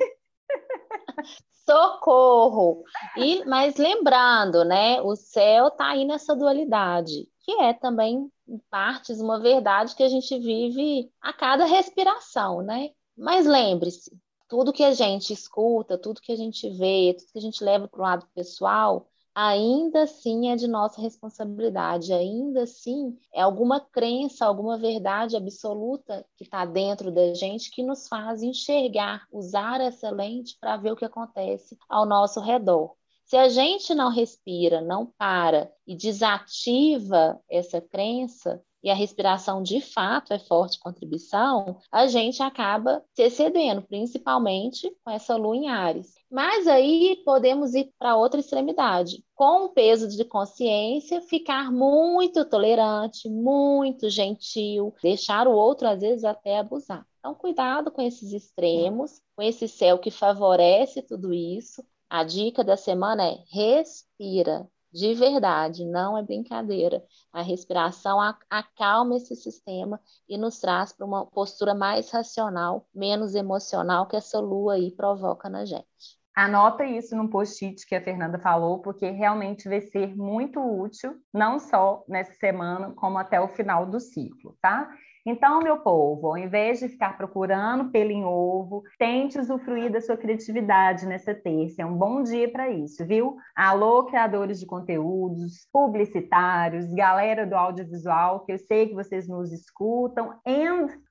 Socorro! 1.65 2.83
E, 3.17 3.45
mas 3.45 3.77
lembrando, 3.77 4.65
né, 4.65 5.01
o 5.01 5.15
céu 5.15 5.69
está 5.69 5.91
aí 5.91 6.05
nessa 6.05 6.35
dualidade, 6.35 7.27
que 7.43 7.53
é 7.61 7.73
também, 7.73 8.29
em 8.47 8.59
partes, 8.69 9.21
uma 9.21 9.39
verdade 9.39 9.95
que 9.95 10.03
a 10.03 10.09
gente 10.09 10.37
vive 10.37 11.09
a 11.21 11.31
cada 11.31 11.65
respiração, 11.65 12.61
né? 12.61 12.89
Mas 13.17 13.47
lembre-se, 13.47 14.11
tudo 14.47 14.73
que 14.73 14.83
a 14.83 14.93
gente 14.93 15.33
escuta, 15.33 15.97
tudo 15.97 16.21
que 16.21 16.31
a 16.31 16.35
gente 16.35 16.69
vê, 16.69 17.15
tudo 17.17 17.31
que 17.31 17.37
a 17.37 17.41
gente 17.41 17.63
leva 17.63 17.87
para 17.87 17.99
o 17.99 18.03
lado 18.03 18.27
pessoal, 18.33 19.07
ainda 19.33 20.03
assim 20.03 20.49
é 20.49 20.55
de 20.55 20.67
nossa 20.67 21.01
responsabilidade, 21.01 22.13
ainda 22.13 22.63
assim 22.63 23.17
é 23.33 23.41
alguma 23.41 23.81
crença, 23.81 24.45
alguma 24.45 24.77
verdade 24.77 25.35
absoluta 25.35 26.25
que 26.37 26.45
está 26.45 26.65
dentro 26.65 27.11
da 27.11 27.33
gente 27.33 27.69
que 27.69 27.83
nos 27.83 28.07
faz 28.07 28.41
enxergar, 28.41 29.27
usar 29.31 29.81
essa 29.81 30.09
lente 30.09 30.57
para 30.59 30.77
ver 30.77 30.93
o 30.93 30.95
que 30.95 31.05
acontece 31.05 31.77
ao 31.89 32.05
nosso 32.05 32.39
redor. 32.39 32.95
Se 33.25 33.35
a 33.35 33.49
gente 33.49 33.93
não 33.93 34.09
respira, 34.09 34.81
não 34.81 35.07
para 35.17 35.73
e 35.85 35.95
desativa 35.95 37.41
essa 37.49 37.81
crença, 37.81 38.63
e 38.85 38.89
a 38.91 38.93
respiração 38.93 39.63
de 39.63 39.81
fato 39.81 40.31
é 40.31 40.37
forte 40.37 40.79
contribuição, 40.79 41.79
a 41.91 42.05
gente 42.05 42.43
acaba 42.43 43.03
se 43.15 43.23
excedendo, 43.23 43.81
principalmente 43.81 44.95
com 45.03 45.09
essa 45.09 45.35
lua 45.35 45.57
em 45.57 45.67
Ares. 45.67 46.13
Mas 46.29 46.67
aí 46.67 47.19
podemos 47.25 47.73
ir 47.73 47.91
para 47.97 48.15
outra 48.15 48.39
extremidade. 48.39 49.25
Com 49.33 49.65
o 49.65 49.69
peso 49.69 50.07
de 50.07 50.23
consciência, 50.23 51.19
ficar 51.19 51.71
muito 51.71 52.45
tolerante, 52.45 53.27
muito 53.27 54.07
gentil, 54.07 54.93
deixar 55.01 55.47
o 55.47 55.55
outro, 55.55 55.87
às 55.87 56.01
vezes, 56.01 56.23
até 56.23 56.59
abusar. 56.59 57.03
Então, 57.17 57.33
cuidado 57.33 57.89
com 57.89 58.03
esses 58.03 58.33
extremos, 58.33 59.19
com 59.35 59.41
esse 59.41 59.67
céu 59.67 59.97
que 59.97 60.11
favorece 60.11 61.01
tudo 61.01 61.33
isso. 61.33 61.83
A 62.07 62.23
dica 62.23 62.63
da 62.63 62.77
semana 62.77 63.25
é 63.25 63.39
respira, 63.49 64.69
de 64.95 65.13
verdade, 65.13 65.85
não 65.85 66.17
é 66.17 66.23
brincadeira. 66.23 67.03
A 67.33 67.41
respiração 67.41 68.17
acalma 68.49 69.17
esse 69.17 69.35
sistema 69.35 69.99
e 70.27 70.37
nos 70.37 70.57
traz 70.57 70.93
para 70.93 71.05
uma 71.05 71.25
postura 71.25 71.75
mais 71.75 72.09
racional, 72.11 72.87
menos 72.95 73.35
emocional 73.35 74.07
que 74.07 74.15
essa 74.15 74.39
lua 74.39 74.75
aí 74.75 74.89
provoca 74.91 75.49
na 75.49 75.65
gente. 75.65 75.85
Anota 76.33 76.85
isso 76.85 77.13
no 77.13 77.29
post-it 77.29 77.85
que 77.85 77.93
a 77.93 78.01
Fernanda 78.01 78.39
falou, 78.39 78.79
porque 78.79 79.09
realmente 79.09 79.67
vai 79.67 79.81
ser 79.81 80.15
muito 80.15 80.61
útil, 80.61 81.15
não 81.33 81.59
só 81.59 82.05
nessa 82.07 82.33
semana, 82.33 82.93
como 82.95 83.17
até 83.17 83.39
o 83.39 83.49
final 83.49 83.85
do 83.85 83.99
ciclo, 83.99 84.57
tá? 84.61 84.89
Então, 85.27 85.59
meu 85.59 85.79
povo, 85.79 86.27
ao 86.27 86.37
invés 86.37 86.79
de 86.79 86.87
ficar 86.87 87.17
procurando 87.17 87.89
pelo 87.89 88.11
em 88.11 88.23
ovo, 88.23 88.83
tente 88.99 89.39
usufruir 89.39 89.91
da 89.91 89.99
sua 89.99 90.15
criatividade 90.15 91.07
nessa 91.07 91.33
terça. 91.33 91.81
É 91.81 91.85
um 91.85 91.97
bom 91.97 92.21
dia 92.21 92.47
para 92.51 92.69
isso, 92.69 93.03
viu? 93.03 93.35
Alô, 93.55 94.03
criadores 94.03 94.59
de 94.59 94.67
conteúdos, 94.67 95.67
publicitários, 95.73 96.93
galera 96.93 97.43
do 97.43 97.55
audiovisual, 97.55 98.41
que 98.41 98.51
eu 98.51 98.59
sei 98.59 98.87
que 98.87 98.93
vocês 98.93 99.27
nos 99.27 99.51
escutam 99.51 100.39
e 100.45 100.63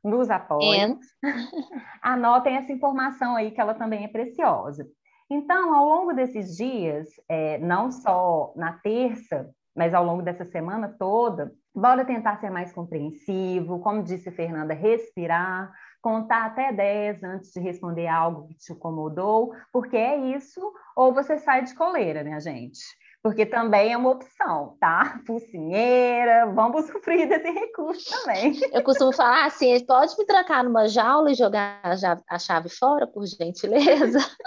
nos 0.05 0.31
apoiam. 0.31 0.97
Anotem 2.01 2.55
essa 2.55 2.73
informação 2.73 3.35
aí, 3.35 3.51
que 3.51 3.61
ela 3.61 3.75
também 3.75 4.05
é 4.05 4.09
preciosa. 4.09 4.87
Então, 5.29 5.75
ao 5.75 5.89
longo 5.89 6.13
desses 6.13 6.57
dias, 6.57 7.09
é, 7.29 7.59
não 7.59 7.91
só 7.91 8.53
na 8.55 8.75
terça, 8.75 9.51
mas 9.75 9.93
ao 9.93 10.05
longo 10.05 10.23
dessa 10.23 10.45
semana 10.45 10.89
toda, 10.89 11.53
bora 11.75 12.05
tentar 12.05 12.39
ser 12.39 12.51
mais 12.51 12.73
compreensivo, 12.73 13.81
como 13.81 14.03
disse 14.03 14.31
Fernanda, 14.31 14.73
respirar, 14.73 15.73
contar 16.01 16.47
até 16.47 16.73
10 16.73 17.23
antes 17.25 17.51
de 17.53 17.61
responder 17.61 18.07
algo 18.07 18.47
que 18.47 18.55
te 18.55 18.73
incomodou, 18.73 19.53
porque 19.73 19.97
é 19.97 20.17
isso, 20.37 20.61
ou 20.95 21.13
você 21.13 21.39
sai 21.39 21.65
de 21.65 21.75
coleira, 21.75 22.23
né, 22.23 22.39
gente? 22.41 22.81
Porque 23.23 23.47
também 23.47 23.91
é 23.91 23.97
uma 23.97 24.11
opção, 24.11 24.77
tá? 24.79 25.19
Focinheira, 25.27 26.47
vamos 26.53 26.85
sofrer 26.93 27.27
desse 27.27 27.51
recurso 27.51 28.11
também. 28.11 28.61
Eu 28.71 28.83
costumo 28.83 29.15
falar 29.15 29.47
assim: 29.47 29.83
pode 29.87 30.15
me 30.19 30.27
trancar 30.27 30.63
numa 30.63 30.87
jaula 30.87 31.33
e 31.33 31.35
jogar 31.35 31.81
a 32.29 32.39
chave 32.39 32.69
fora, 32.69 33.07
por 33.07 33.25
gentileza? 33.27 34.19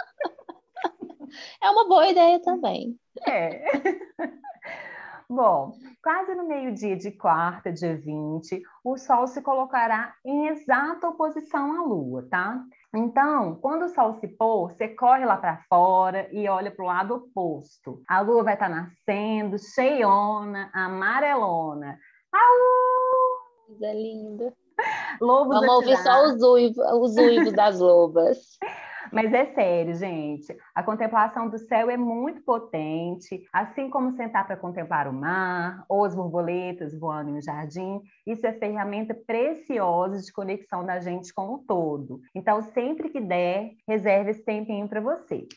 É 1.61 1.69
uma 1.69 1.87
boa 1.87 2.07
ideia 2.07 2.39
também. 2.41 2.97
É. 3.27 3.65
Bom, 5.29 5.73
quase 6.01 6.33
no 6.35 6.47
meio-dia 6.47 6.95
de 6.95 7.11
quarta, 7.11 7.69
dia 7.69 7.97
20, 7.97 8.61
o 8.81 8.97
Sol 8.97 9.27
se 9.27 9.41
colocará 9.41 10.15
em 10.25 10.47
exata 10.47 11.09
oposição 11.09 11.77
à 11.77 11.83
Lua, 11.83 12.25
tá? 12.29 12.63
Então, 12.95 13.55
quando 13.55 13.83
o 13.83 13.89
Sol 13.89 14.13
se 14.21 14.27
pôr, 14.29 14.71
você 14.71 14.87
corre 14.87 15.25
lá 15.25 15.35
para 15.35 15.61
fora 15.67 16.29
e 16.31 16.47
olha 16.47 16.71
para 16.71 16.83
o 16.83 16.87
lado 16.87 17.15
oposto. 17.15 18.01
A 18.07 18.21
Lua 18.21 18.41
vai 18.41 18.53
estar 18.53 18.69
tá 18.69 18.75
nascendo, 18.75 19.57
cheiona, 19.59 20.71
amarelona. 20.73 21.99
Au! 22.31 23.67
Coisa 23.67 23.93
linda. 23.93 24.53
Lobos 25.19 25.59
Vamos 25.59 25.75
ouvir 25.75 25.97
só 25.97 26.23
os 26.23 26.41
uivos, 26.41 26.77
os 26.77 27.17
uivos 27.17 27.51
das 27.51 27.79
lobas. 27.79 28.37
Mas 29.11 29.33
é 29.33 29.45
sério, 29.53 29.93
gente. 29.95 30.55
A 30.73 30.83
contemplação 30.83 31.49
do 31.49 31.57
céu 31.57 31.89
é 31.89 31.97
muito 31.97 32.41
potente, 32.43 33.47
assim 33.51 33.89
como 33.89 34.15
sentar 34.15 34.45
para 34.45 34.57
contemplar 34.57 35.07
o 35.07 35.13
mar 35.13 35.85
ou 35.87 36.03
as 36.03 36.15
borboletas 36.15 36.97
voando 36.97 37.31
no 37.31 37.41
jardim. 37.41 38.01
Isso 38.25 38.45
é 38.45 38.53
ferramenta 38.53 39.13
preciosa 39.13 40.21
de 40.21 40.31
conexão 40.31 40.85
da 40.85 40.99
gente 40.99 41.33
com 41.33 41.53
o 41.53 41.59
todo. 41.59 42.21
Então, 42.33 42.61
sempre 42.61 43.09
que 43.09 43.21
der, 43.21 43.71
reserve 43.87 44.31
esse 44.31 44.43
tempinho 44.43 44.87
para 44.87 45.01
você. 45.01 45.47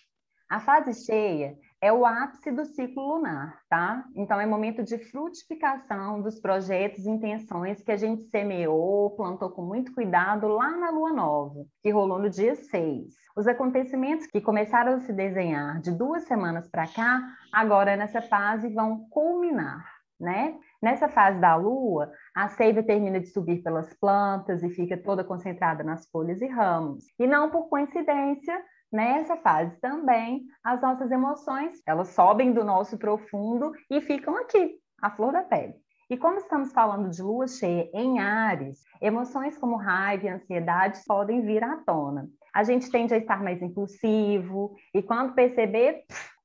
A 0.48 0.58
fase 0.58 1.04
cheia 1.04 1.56
é 1.82 1.90
o 1.92 2.04
ápice 2.04 2.50
do 2.50 2.64
ciclo 2.66 3.14
lunar, 3.14 3.58
tá? 3.68 4.04
Então 4.14 4.38
é 4.38 4.44
momento 4.44 4.82
de 4.82 4.98
frutificação 4.98 6.20
dos 6.20 6.38
projetos 6.38 7.06
e 7.06 7.10
intenções 7.10 7.82
que 7.82 7.90
a 7.90 7.96
gente 7.96 8.24
semeou, 8.24 9.16
plantou 9.16 9.50
com 9.50 9.62
muito 9.62 9.94
cuidado 9.94 10.46
lá 10.48 10.76
na 10.76 10.90
lua 10.90 11.12
nova, 11.12 11.64
que 11.82 11.90
rolou 11.90 12.18
no 12.18 12.28
dia 12.28 12.54
6. 12.54 13.14
Os 13.34 13.46
acontecimentos 13.46 14.26
que 14.26 14.40
começaram 14.40 14.94
a 14.94 15.00
se 15.00 15.12
desenhar 15.12 15.80
de 15.80 15.90
duas 15.90 16.24
semanas 16.24 16.68
para 16.68 16.86
cá, 16.86 17.22
agora 17.50 17.96
nessa 17.96 18.20
fase 18.20 18.68
vão 18.74 19.08
culminar, 19.08 19.82
né? 20.20 20.58
Nessa 20.82 21.08
fase 21.08 21.38
da 21.40 21.56
lua, 21.56 22.10
a 22.34 22.48
seiva 22.48 22.82
termina 22.82 23.20
de 23.20 23.26
subir 23.26 23.62
pelas 23.62 23.92
plantas 23.94 24.62
e 24.62 24.70
fica 24.70 24.96
toda 24.96 25.24
concentrada 25.24 25.82
nas 25.82 26.06
folhas 26.10 26.40
e 26.42 26.46
ramos. 26.46 27.04
E 27.18 27.26
não 27.26 27.50
por 27.50 27.68
coincidência, 27.68 28.62
Nessa 28.92 29.36
fase 29.36 29.78
também, 29.80 30.46
as 30.64 30.80
nossas 30.82 31.10
emoções, 31.10 31.80
elas 31.86 32.08
sobem 32.08 32.52
do 32.52 32.64
nosso 32.64 32.98
profundo 32.98 33.72
e 33.88 34.00
ficam 34.00 34.36
aqui, 34.36 34.78
à 35.00 35.10
flor 35.10 35.32
da 35.32 35.42
pele. 35.42 35.74
E 36.10 36.16
como 36.16 36.38
estamos 36.38 36.72
falando 36.72 37.08
de 37.08 37.22
lua 37.22 37.46
cheia 37.46 37.88
em 37.94 38.18
Ares, 38.18 38.80
emoções 39.00 39.56
como 39.56 39.76
raiva 39.76 40.26
e 40.26 40.28
ansiedade 40.28 41.00
podem 41.06 41.40
vir 41.40 41.62
à 41.62 41.76
tona. 41.76 42.28
A 42.52 42.64
gente 42.64 42.90
tende 42.90 43.14
a 43.14 43.16
estar 43.16 43.40
mais 43.44 43.62
impulsivo 43.62 44.74
e 44.92 45.00
quando 45.00 45.34
perceber, 45.34 46.02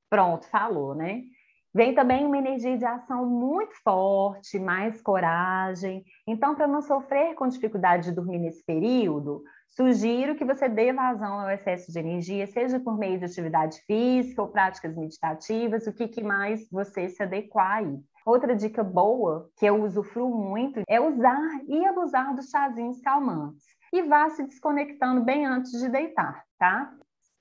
pronto, 0.08 0.48
falou, 0.48 0.94
né? 0.94 1.22
Vem 1.74 1.94
também 1.94 2.24
uma 2.24 2.38
energia 2.38 2.78
de 2.78 2.86
ação 2.86 3.26
muito 3.26 3.74
forte, 3.82 4.58
mais 4.58 5.02
coragem. 5.02 6.04
Então, 6.26 6.54
para 6.54 6.66
não 6.66 6.80
sofrer 6.80 7.34
com 7.34 7.48
dificuldade 7.48 8.04
de 8.04 8.14
dormir 8.14 8.38
nesse 8.38 8.64
período, 8.64 9.42
Sugiro 9.68 10.36
que 10.36 10.44
você 10.44 10.68
dê 10.68 10.92
vazão 10.92 11.40
ao 11.40 11.50
excesso 11.50 11.92
de 11.92 11.98
energia, 11.98 12.46
seja 12.46 12.80
por 12.80 12.96
meio 12.96 13.18
de 13.18 13.26
atividade 13.26 13.78
física 13.86 14.40
ou 14.40 14.48
práticas 14.48 14.96
meditativas, 14.96 15.86
o 15.86 15.92
que, 15.92 16.08
que 16.08 16.22
mais 16.22 16.68
você 16.70 17.08
se 17.08 17.22
adequar 17.22 17.78
aí. 17.78 17.98
Outra 18.24 18.56
dica 18.56 18.82
boa, 18.82 19.48
que 19.56 19.66
eu 19.66 19.84
usufruo 19.84 20.34
muito, 20.34 20.82
é 20.88 21.00
usar 21.00 21.60
e 21.68 21.84
abusar 21.86 22.34
dos 22.34 22.48
chazinhos 22.48 23.00
calmantes. 23.00 23.64
E 23.92 24.02
vá 24.02 24.28
se 24.30 24.42
desconectando 24.44 25.22
bem 25.22 25.46
antes 25.46 25.70
de 25.78 25.88
deitar, 25.88 26.42
tá? 26.58 26.92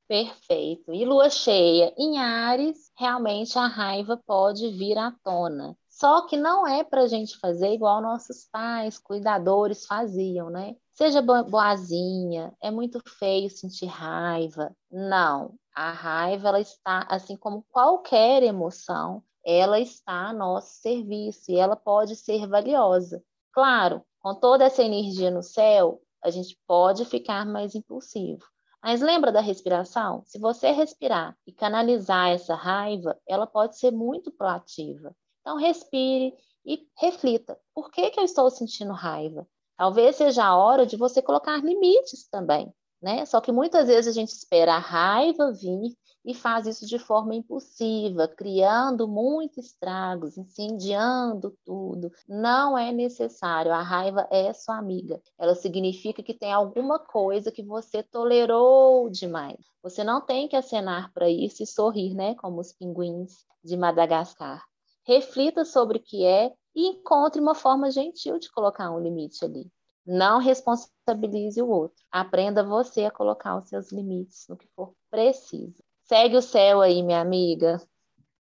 Perfeito. 0.07 0.93
E 0.93 1.03
lua 1.03 1.29
cheia 1.29 1.91
em 1.97 2.19
Ares, 2.19 2.91
realmente 2.97 3.57
a 3.57 3.65
raiva 3.65 4.21
pode 4.27 4.69
vir 4.77 4.97
à 4.97 5.11
tona. 5.23 5.75
Só 5.89 6.27
que 6.27 6.37
não 6.37 6.67
é 6.67 6.83
para 6.83 7.01
a 7.01 7.07
gente 7.07 7.39
fazer 7.39 7.73
igual 7.73 8.01
nossos 8.01 8.47
pais, 8.51 8.99
cuidadores 8.99 9.85
faziam, 9.87 10.49
né? 10.49 10.75
Seja 10.95 11.21
boazinha, 11.21 12.55
é 12.61 12.71
muito 12.71 13.01
feio 13.19 13.49
sentir 13.49 13.85
raiva. 13.85 14.73
Não, 14.89 15.55
a 15.75 15.91
raiva 15.91 16.47
ela 16.47 16.59
está, 16.61 17.05
assim 17.09 17.35
como 17.35 17.65
qualquer 17.69 18.41
emoção, 18.43 19.21
ela 19.45 19.77
está 19.77 20.29
a 20.29 20.33
nosso 20.33 20.75
serviço 20.75 21.51
e 21.51 21.57
ela 21.57 21.75
pode 21.75 22.15
ser 22.15 22.47
valiosa. 22.47 23.21
Claro, 23.51 24.05
com 24.21 24.33
toda 24.33 24.63
essa 24.63 24.83
energia 24.83 25.29
no 25.29 25.43
céu, 25.43 26.01
a 26.23 26.29
gente 26.29 26.57
pode 26.65 27.03
ficar 27.03 27.45
mais 27.45 27.75
impulsivo. 27.75 28.45
Mas 28.81 29.01
lembra 29.01 29.33
da 29.33 29.41
respiração? 29.41 30.23
Se 30.25 30.39
você 30.39 30.71
respirar 30.71 31.37
e 31.45 31.51
canalizar 31.51 32.29
essa 32.29 32.55
raiva, 32.55 33.19
ela 33.27 33.45
pode 33.45 33.77
ser 33.77 33.91
muito 33.91 34.31
proativa. 34.31 35.13
Então, 35.41 35.57
respire 35.57 36.33
e 36.65 36.87
reflita: 36.97 37.59
por 37.73 37.91
que, 37.91 38.11
que 38.11 38.19
eu 38.19 38.23
estou 38.23 38.49
sentindo 38.49 38.93
raiva? 38.93 39.45
Talvez 39.77 40.15
seja 40.15 40.45
a 40.45 40.57
hora 40.57 40.85
de 40.85 40.97
você 40.97 41.21
colocar 41.21 41.63
limites 41.63 42.27
também, 42.29 42.73
né? 43.01 43.25
Só 43.25 43.41
que 43.41 43.51
muitas 43.51 43.87
vezes 43.87 44.07
a 44.07 44.19
gente 44.19 44.29
espera 44.29 44.75
a 44.75 44.79
raiva 44.79 45.51
vir 45.51 45.95
e 46.25 46.33
faz 46.33 46.65
isso 46.65 46.87
de 46.87 46.97
forma 46.97 47.35
impulsiva, 47.35 48.27
criando 48.27 49.07
muitos 49.07 49.65
estragos, 49.67 50.37
incendiando 50.37 51.55
tudo. 51.63 52.11
Não 52.27 52.75
é 52.75 52.91
necessário. 52.91 53.71
A 53.71 53.83
raiva 53.83 54.27
é 54.31 54.51
sua 54.51 54.77
amiga. 54.77 55.21
Ela 55.37 55.53
significa 55.53 56.23
que 56.23 56.33
tem 56.33 56.51
alguma 56.51 56.97
coisa 56.97 57.51
que 57.51 57.61
você 57.61 58.01
tolerou 58.01 59.07
demais. 59.09 59.57
Você 59.83 60.03
não 60.03 60.19
tem 60.19 60.47
que 60.47 60.55
acenar 60.55 61.13
para 61.13 61.29
isso 61.29 61.61
e 61.61 61.67
sorrir, 61.67 62.15
né? 62.15 62.33
Como 62.35 62.59
os 62.59 62.73
pinguins 62.73 63.45
de 63.63 63.77
Madagascar 63.77 64.63
reflita 65.05 65.63
sobre 65.63 65.99
o 65.99 66.01
que 66.01 66.25
é 66.25 66.51
e 66.75 66.87
encontre 66.87 67.39
uma 67.39 67.55
forma 67.55 67.89
gentil 67.89 68.37
de 68.37 68.51
colocar 68.51 68.91
um 68.91 68.99
limite 68.99 69.43
ali. 69.45 69.71
Não 70.05 70.39
responsabilize 70.39 71.61
o 71.61 71.67
outro. 71.67 72.03
Aprenda 72.11 72.63
você 72.63 73.05
a 73.05 73.11
colocar 73.11 73.55
os 73.55 73.69
seus 73.69 73.91
limites 73.91 74.45
no 74.47 74.57
que 74.57 74.67
for 74.75 74.93
preciso. 75.09 75.83
Segue 76.03 76.37
o 76.37 76.41
céu 76.41 76.81
aí, 76.81 77.01
minha 77.01 77.21
amiga. 77.21 77.81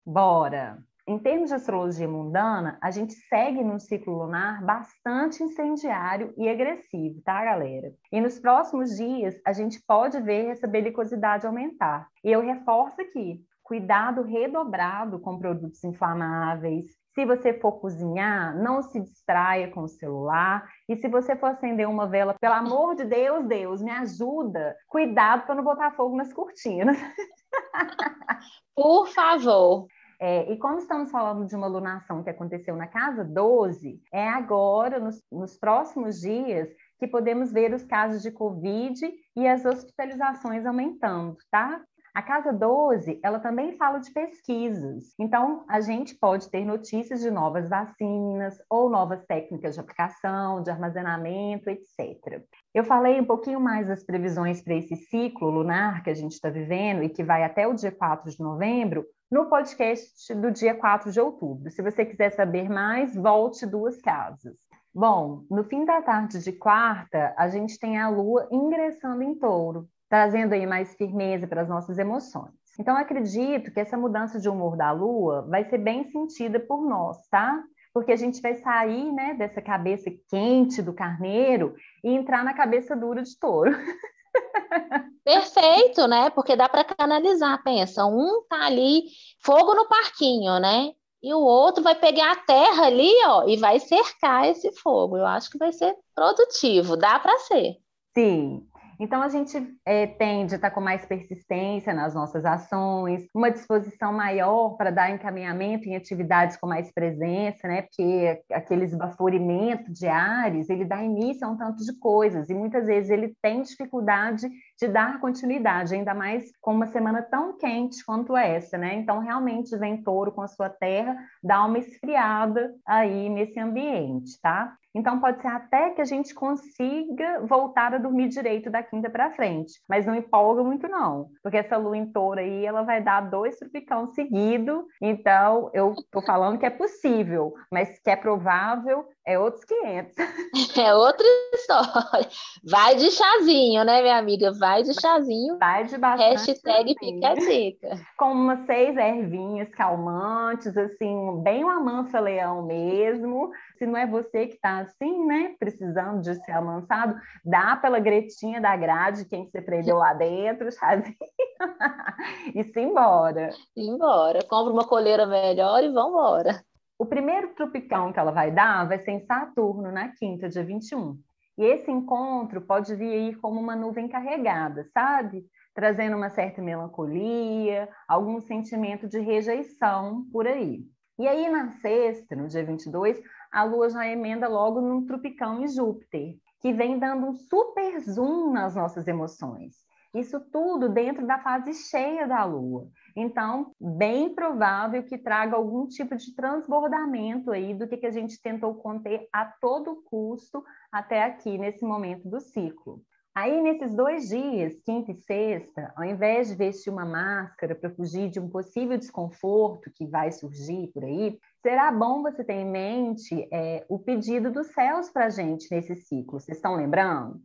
Bora! 0.06 0.84
Em 1.06 1.20
termos 1.20 1.50
de 1.50 1.56
astrologia 1.56 2.08
mundana, 2.08 2.78
a 2.82 2.90
gente 2.90 3.14
segue 3.14 3.62
num 3.62 3.78
ciclo 3.78 4.18
lunar 4.18 4.64
bastante 4.64 5.44
incendiário 5.44 6.34
e 6.38 6.48
agressivo, 6.48 7.22
tá, 7.22 7.44
galera? 7.44 7.94
E 8.10 8.22
nos 8.22 8.40
próximos 8.40 8.96
dias, 8.96 9.36
a 9.46 9.52
gente 9.52 9.82
pode 9.86 10.20
ver 10.22 10.46
essa 10.46 10.66
belicosidade 10.66 11.46
aumentar. 11.46 12.08
E 12.24 12.32
eu 12.32 12.40
reforço 12.40 13.02
aqui: 13.02 13.44
cuidado 13.62 14.22
redobrado 14.24 15.20
com 15.20 15.38
produtos 15.38 15.84
inflamáveis. 15.84 16.86
Se 17.14 17.26
você 17.26 17.54
for 17.54 17.74
cozinhar, 17.74 18.58
não 18.58 18.82
se 18.82 19.00
distraia 19.00 19.70
com 19.70 19.84
o 19.84 19.88
celular. 19.88 20.68
E 20.90 20.96
se 20.96 21.08
você 21.08 21.36
for 21.36 21.48
acender 21.52 21.88
uma 21.88 22.08
vela, 22.08 22.36
pelo 22.40 22.56
amor 22.56 22.96
de 22.96 23.06
Deus, 23.06 23.46
Deus, 23.46 23.82
me 23.82 23.92
ajuda. 23.92 24.76
Cuidado 24.88 25.46
para 25.46 25.56
não 25.56 25.64
botar 25.64 25.92
fogo 25.92 26.16
nas 26.16 26.34
cortinas. 26.34 26.98
Por 28.76 29.08
favor. 29.10 29.88
É, 30.20 30.52
e 30.52 30.58
como 30.58 30.78
estamos 30.78 31.12
falando 31.12 31.46
de 31.46 31.56
uma 31.56 31.68
lunação 31.68 32.24
que 32.24 32.30
aconteceu 32.30 32.76
na 32.76 32.88
casa 32.88 33.24
12, 33.24 34.02
é 34.12 34.28
agora, 34.30 35.00
nos, 35.00 35.22
nos 35.32 35.58
próximos 35.58 36.22
dias, 36.22 36.70
que 36.98 37.08
podemos 37.08 37.52
ver 37.52 37.74
os 37.74 37.84
casos 37.84 38.22
de 38.22 38.32
Covid 38.32 39.00
e 39.36 39.48
as 39.48 39.66
hospitalizações 39.66 40.66
aumentando, 40.66 41.36
tá? 41.52 41.82
A 42.14 42.22
Casa 42.22 42.54
12, 42.54 43.20
ela 43.24 43.40
também 43.40 43.76
fala 43.76 43.98
de 43.98 44.12
pesquisas. 44.12 45.16
Então, 45.18 45.66
a 45.68 45.82
gente 45.82 46.14
pode 46.14 46.48
ter 46.48 46.64
notícias 46.64 47.22
de 47.22 47.32
novas 47.32 47.68
vacinas 47.68 48.56
ou 48.70 48.88
novas 48.88 49.26
técnicas 49.26 49.74
de 49.74 49.80
aplicação, 49.80 50.62
de 50.62 50.70
armazenamento, 50.70 51.72
etc. 51.72 52.44
Eu 52.72 52.84
falei 52.84 53.20
um 53.20 53.26
pouquinho 53.26 53.60
mais 53.60 53.88
das 53.88 54.04
previsões 54.04 54.62
para 54.62 54.76
esse 54.76 54.96
ciclo 54.96 55.50
lunar 55.50 56.04
que 56.04 56.12
a 56.12 56.14
gente 56.14 56.34
está 56.34 56.52
vivendo 56.52 57.02
e 57.02 57.10
que 57.10 57.24
vai 57.24 57.44
até 57.44 57.68
o 57.68 57.74
dia 57.74 57.92
4 57.92 58.30
de 58.30 58.40
novembro, 58.40 59.04
no 59.32 59.50
podcast 59.50 60.36
do 60.36 60.52
dia 60.52 60.76
4 60.76 61.12
de 61.12 61.20
outubro. 61.20 61.72
Se 61.72 61.82
você 61.82 62.06
quiser 62.06 62.30
saber 62.30 62.70
mais, 62.70 63.16
volte 63.16 63.66
duas 63.66 64.00
casas. 64.00 64.56
Bom, 64.94 65.44
no 65.50 65.64
fim 65.64 65.84
da 65.84 66.00
tarde 66.04 66.38
de 66.44 66.52
quarta, 66.52 67.34
a 67.36 67.50
gente 67.50 67.80
tem 67.80 67.98
a 67.98 68.08
Lua 68.08 68.48
ingressando 68.52 69.24
em 69.24 69.34
touro 69.34 69.90
trazendo 70.14 70.54
aí 70.54 70.68
mais 70.68 70.94
firmeza 70.94 71.48
para 71.48 71.64
as 71.64 71.68
nossas 71.68 71.98
emoções. 71.98 72.54
Então, 72.80 72.96
acredito 72.96 73.72
que 73.72 73.80
essa 73.80 73.98
mudança 73.98 74.40
de 74.40 74.48
humor 74.48 74.78
da 74.78 74.92
Lua 74.92 75.42
vai 75.50 75.68
ser 75.68 75.80
bem 75.80 76.04
sentida 76.12 76.60
por 76.60 76.88
nós, 76.88 77.18
tá? 77.30 77.60
Porque 77.92 78.12
a 78.12 78.16
gente 78.16 78.40
vai 78.40 78.54
sair 78.54 79.12
né, 79.12 79.34
dessa 79.34 79.60
cabeça 79.60 80.12
quente 80.30 80.84
do 80.84 80.94
carneiro 80.94 81.74
e 82.04 82.12
entrar 82.12 82.44
na 82.44 82.54
cabeça 82.54 82.96
dura 82.96 83.24
de 83.24 83.40
touro. 83.40 83.72
Perfeito, 85.26 86.08
né? 86.08 86.30
Porque 86.30 86.56
dá 86.56 86.70
para 86.70 86.84
canalizar, 86.84 87.64
pensa, 87.64 88.06
um 88.06 88.44
tá 88.48 88.68
ali, 88.68 89.06
fogo 89.44 89.74
no 89.74 89.88
parquinho, 89.88 90.60
né? 90.60 90.92
E 91.24 91.34
o 91.34 91.40
outro 91.40 91.84
vai 91.84 91.96
pegar 91.96 92.34
a 92.34 92.44
terra 92.46 92.86
ali, 92.86 93.12
ó, 93.26 93.48
e 93.48 93.58
vai 93.58 93.80
cercar 93.80 94.48
esse 94.48 94.72
fogo. 94.80 95.18
Eu 95.18 95.26
acho 95.26 95.50
que 95.50 95.58
vai 95.58 95.74
ser 95.74 95.96
produtivo, 96.14 96.96
dá 96.96 97.18
para 97.18 97.36
ser. 97.40 97.78
Sim, 98.16 98.64
então, 99.00 99.22
a 99.22 99.30
gente 99.30 99.58
é, 99.86 100.08
tende 100.08 100.54
a 100.54 100.58
estar 100.58 100.72
com 100.72 100.82
mais 100.82 101.06
persistência 101.06 101.94
nas 101.94 102.14
nossas 102.14 102.46
ações, 102.46 103.28
uma 103.34 103.52
disposição 103.52 104.14
maior 104.14 104.78
para 104.78 104.92
dar 104.92 105.10
encaminhamento 105.10 105.88
em 105.88 105.96
atividades 105.96 106.58
com 106.58 106.68
mais 106.68 106.92
presença, 106.92 107.68
né? 107.68 107.82
Porque 107.84 108.42
aquele 108.52 108.86
esbaforimento 108.86 109.92
de 109.92 110.08
ares, 110.08 110.70
ele 110.70 110.86
dá 110.86 111.04
início 111.04 111.46
a 111.46 111.50
um 111.50 111.58
tanto 111.58 111.84
de 111.84 111.98
coisas, 112.00 112.50
e 112.50 112.54
muitas 112.54 112.88
vezes 112.88 113.10
ele 113.10 113.36
tem 113.42 113.62
dificuldade 113.62 114.48
de 114.80 114.88
dar 114.88 115.20
continuidade, 115.20 115.94
ainda 115.94 116.14
mais 116.14 116.52
com 116.62 116.74
uma 116.74 116.88
semana 116.88 117.22
tão 117.22 117.58
quente 117.58 118.04
quanto 118.06 118.36
essa, 118.36 118.78
né? 118.78 118.96
Então, 118.96 119.20
realmente, 119.20 119.78
vem 119.78 120.02
touro 120.02 120.32
com 120.32 120.42
a 120.42 120.48
sua 120.48 120.70
terra, 120.70 121.16
dá 121.44 121.66
uma 121.66 121.78
esfriada 121.78 122.74
aí 122.86 123.30
nesse 123.30 123.60
ambiente, 123.60 124.40
tá? 124.42 124.76
Então, 124.96 125.20
pode 125.20 125.42
ser 125.42 125.48
até 125.48 125.90
que 125.90 126.02
a 126.02 126.06
gente 126.06 126.36
consiga 126.36 127.42
voltar 127.48 127.96
a 127.96 127.98
dormir 127.98 128.28
direito 128.28 128.70
da 128.70 128.84
quinta 128.84 129.10
para 129.10 129.32
frente, 129.32 129.82
mas 129.90 130.06
não 130.06 130.14
empolga 130.14 130.64
muito, 130.64 130.88
não, 130.88 131.30
porque 131.42 131.58
essa 131.58 131.78
lua 131.78 131.98
em 131.98 132.12
touro 132.12 132.40
aí, 132.40 132.64
ela 132.64 132.84
vai 132.84 133.02
dar 133.02 133.22
dois 133.22 133.58
trupicão 133.58 134.08
seguido. 134.14 134.86
Então, 135.02 135.72
eu 135.74 135.96
tô 136.12 136.22
falando 136.22 136.60
que 136.60 136.66
é 136.66 136.70
possível, 136.70 137.54
mas 137.72 138.00
que 138.00 138.10
é 138.10 138.16
provável, 138.16 139.06
é 139.26 139.40
outros 139.40 139.64
500. 139.66 140.16
É 140.78 140.94
outra 140.94 141.26
história. 141.54 142.28
Vai 142.64 142.96
de 142.96 143.12
chazinho, 143.12 143.84
né, 143.84 144.02
minha 144.02 144.18
amiga? 144.18 144.52
Vai 144.52 144.82
de 144.84 144.94
chazinho. 145.00 145.58
Vai 145.60 145.86
de 145.86 145.98
bastante. 145.98 146.48
Hashtag 146.48 146.96
fica 147.00 147.30
a 147.30 147.36
dica. 147.36 148.00
Com 148.18 148.32
umas 148.32 148.66
seis 148.66 148.96
ervinhas 148.98 149.70
calmantes, 149.70 150.76
assim, 150.76 151.42
bem 151.44 151.64
uma 151.64 151.80
mansa 151.80 152.20
leão 152.20 152.64
mesmo. 152.64 153.52
Se 153.78 153.86
não 153.86 153.98
é 153.98 154.08
você 154.08 154.48
que 154.48 154.56
está 154.56 154.80
assim, 154.80 155.26
né, 155.26 155.56
precisando 155.60 156.22
de 156.22 156.34
ser 156.44 156.52
amansado, 156.54 157.16
dá 157.46 157.76
pela 157.76 158.00
gretinha 158.00 158.60
da 158.60 158.76
grade, 158.76 159.26
quem 159.26 159.46
você 159.46 159.62
prendeu 159.62 159.98
lá 159.98 160.14
dentro, 160.14 160.72
chazinho. 160.72 161.16
e 162.56 162.64
se 162.64 162.80
embora. 162.80 163.52
Embora. 163.76 164.40
Compra 164.44 164.74
uma 164.74 164.88
coleira 164.88 165.26
melhor 165.26 165.84
e 165.84 165.90
vambora. 165.90 166.64
O 166.98 167.06
primeiro 167.06 167.54
tropicão 167.56 168.14
que 168.14 168.20
ela 168.20 168.32
vai 168.32 168.52
dar 168.52 168.88
vai 168.88 169.00
ser 169.00 169.12
em 169.12 169.26
Saturno, 169.26 169.92
na 169.92 170.10
quinta, 170.10 170.48
dia 170.48 170.64
21. 170.64 171.18
E 171.58 171.64
esse 171.64 171.92
encontro 171.92 172.62
pode 172.62 172.96
vir 172.96 173.12
aí 173.12 173.36
como 173.36 173.60
uma 173.60 173.76
nuvem 173.76 174.08
carregada, 174.08 174.86
sabe? 174.94 175.46
Trazendo 175.74 176.16
uma 176.16 176.30
certa 176.30 176.62
melancolia, 176.62 177.90
algum 178.08 178.40
sentimento 178.40 179.08
de 179.08 179.20
rejeição 179.20 180.26
por 180.32 180.48
aí. 180.48 180.84
E 181.20 181.28
aí, 181.28 181.48
na 181.50 181.70
sexta, 181.70 182.36
no 182.36 182.48
dia 182.48 182.66
22, 182.66 183.22
a 183.52 183.64
Lua 183.64 183.90
já 183.90 184.08
emenda 184.08 184.48
logo 184.48 184.82
num 184.82 185.06
tropicão 185.06 185.62
em 185.62 185.68
Júpiter, 185.68 186.36
que 186.60 186.74
vem 186.74 186.98
dando 186.98 187.28
um 187.28 187.34
super 187.34 188.00
zoom 188.00 188.52
nas 188.52 188.76
nossas 188.76 189.08
emoções. 189.08 189.76
Isso 190.14 190.40
tudo 190.52 190.90
dentro 190.90 191.26
da 191.26 191.40
fase 191.40 191.74
cheia 191.74 192.28
da 192.28 192.44
Lua. 192.46 192.88
Então, 193.16 193.72
bem 193.80 194.34
provável 194.34 195.04
que 195.04 195.18
traga 195.18 195.56
algum 195.56 195.88
tipo 195.88 196.16
de 196.16 196.34
transbordamento 196.36 197.52
aí 197.52 197.74
do 197.74 197.88
que, 197.88 197.98
que 197.98 198.08
a 198.08 198.12
gente 198.12 198.42
tentou 198.42 198.74
conter 198.76 199.28
a 199.32 199.46
todo 199.46 200.02
custo 200.04 200.64
até 200.92 201.24
aqui, 201.24 201.58
nesse 201.58 201.86
momento 201.86 202.28
do 202.28 202.40
ciclo. 202.40 203.02
Aí, 203.36 203.62
nesses 203.62 203.96
dois 203.96 204.30
dias, 204.30 204.80
quinta 204.86 205.12
e 205.12 205.16
sexta, 205.16 205.92
ao 205.96 206.04
invés 206.04 206.50
de 206.50 206.56
vestir 206.56 206.92
uma 206.92 207.06
máscara 207.06 207.74
para 207.74 207.90
fugir 207.90 208.30
de 208.30 208.40
um 208.40 208.48
possível 208.48 208.96
desconforto 208.96 209.92
que 209.96 210.06
vai 210.06 210.32
surgir 210.32 210.92
por 210.94 211.04
aí, 211.04 211.40
será 211.64 211.92
bom 211.92 212.22
você 212.22 212.44
ter 212.44 212.54
em 212.54 212.70
mente 212.70 213.48
é, 213.52 213.84
o 213.90 213.98
pedido 213.98 214.52
dos 214.52 214.68
céus 214.68 215.10
para 215.10 215.26
a 215.26 215.30
gente 215.30 215.68
nesse 215.72 215.96
ciclo. 215.96 216.40
Vocês 216.40 216.58
estão 216.58 216.76
lembrando? 216.76 217.42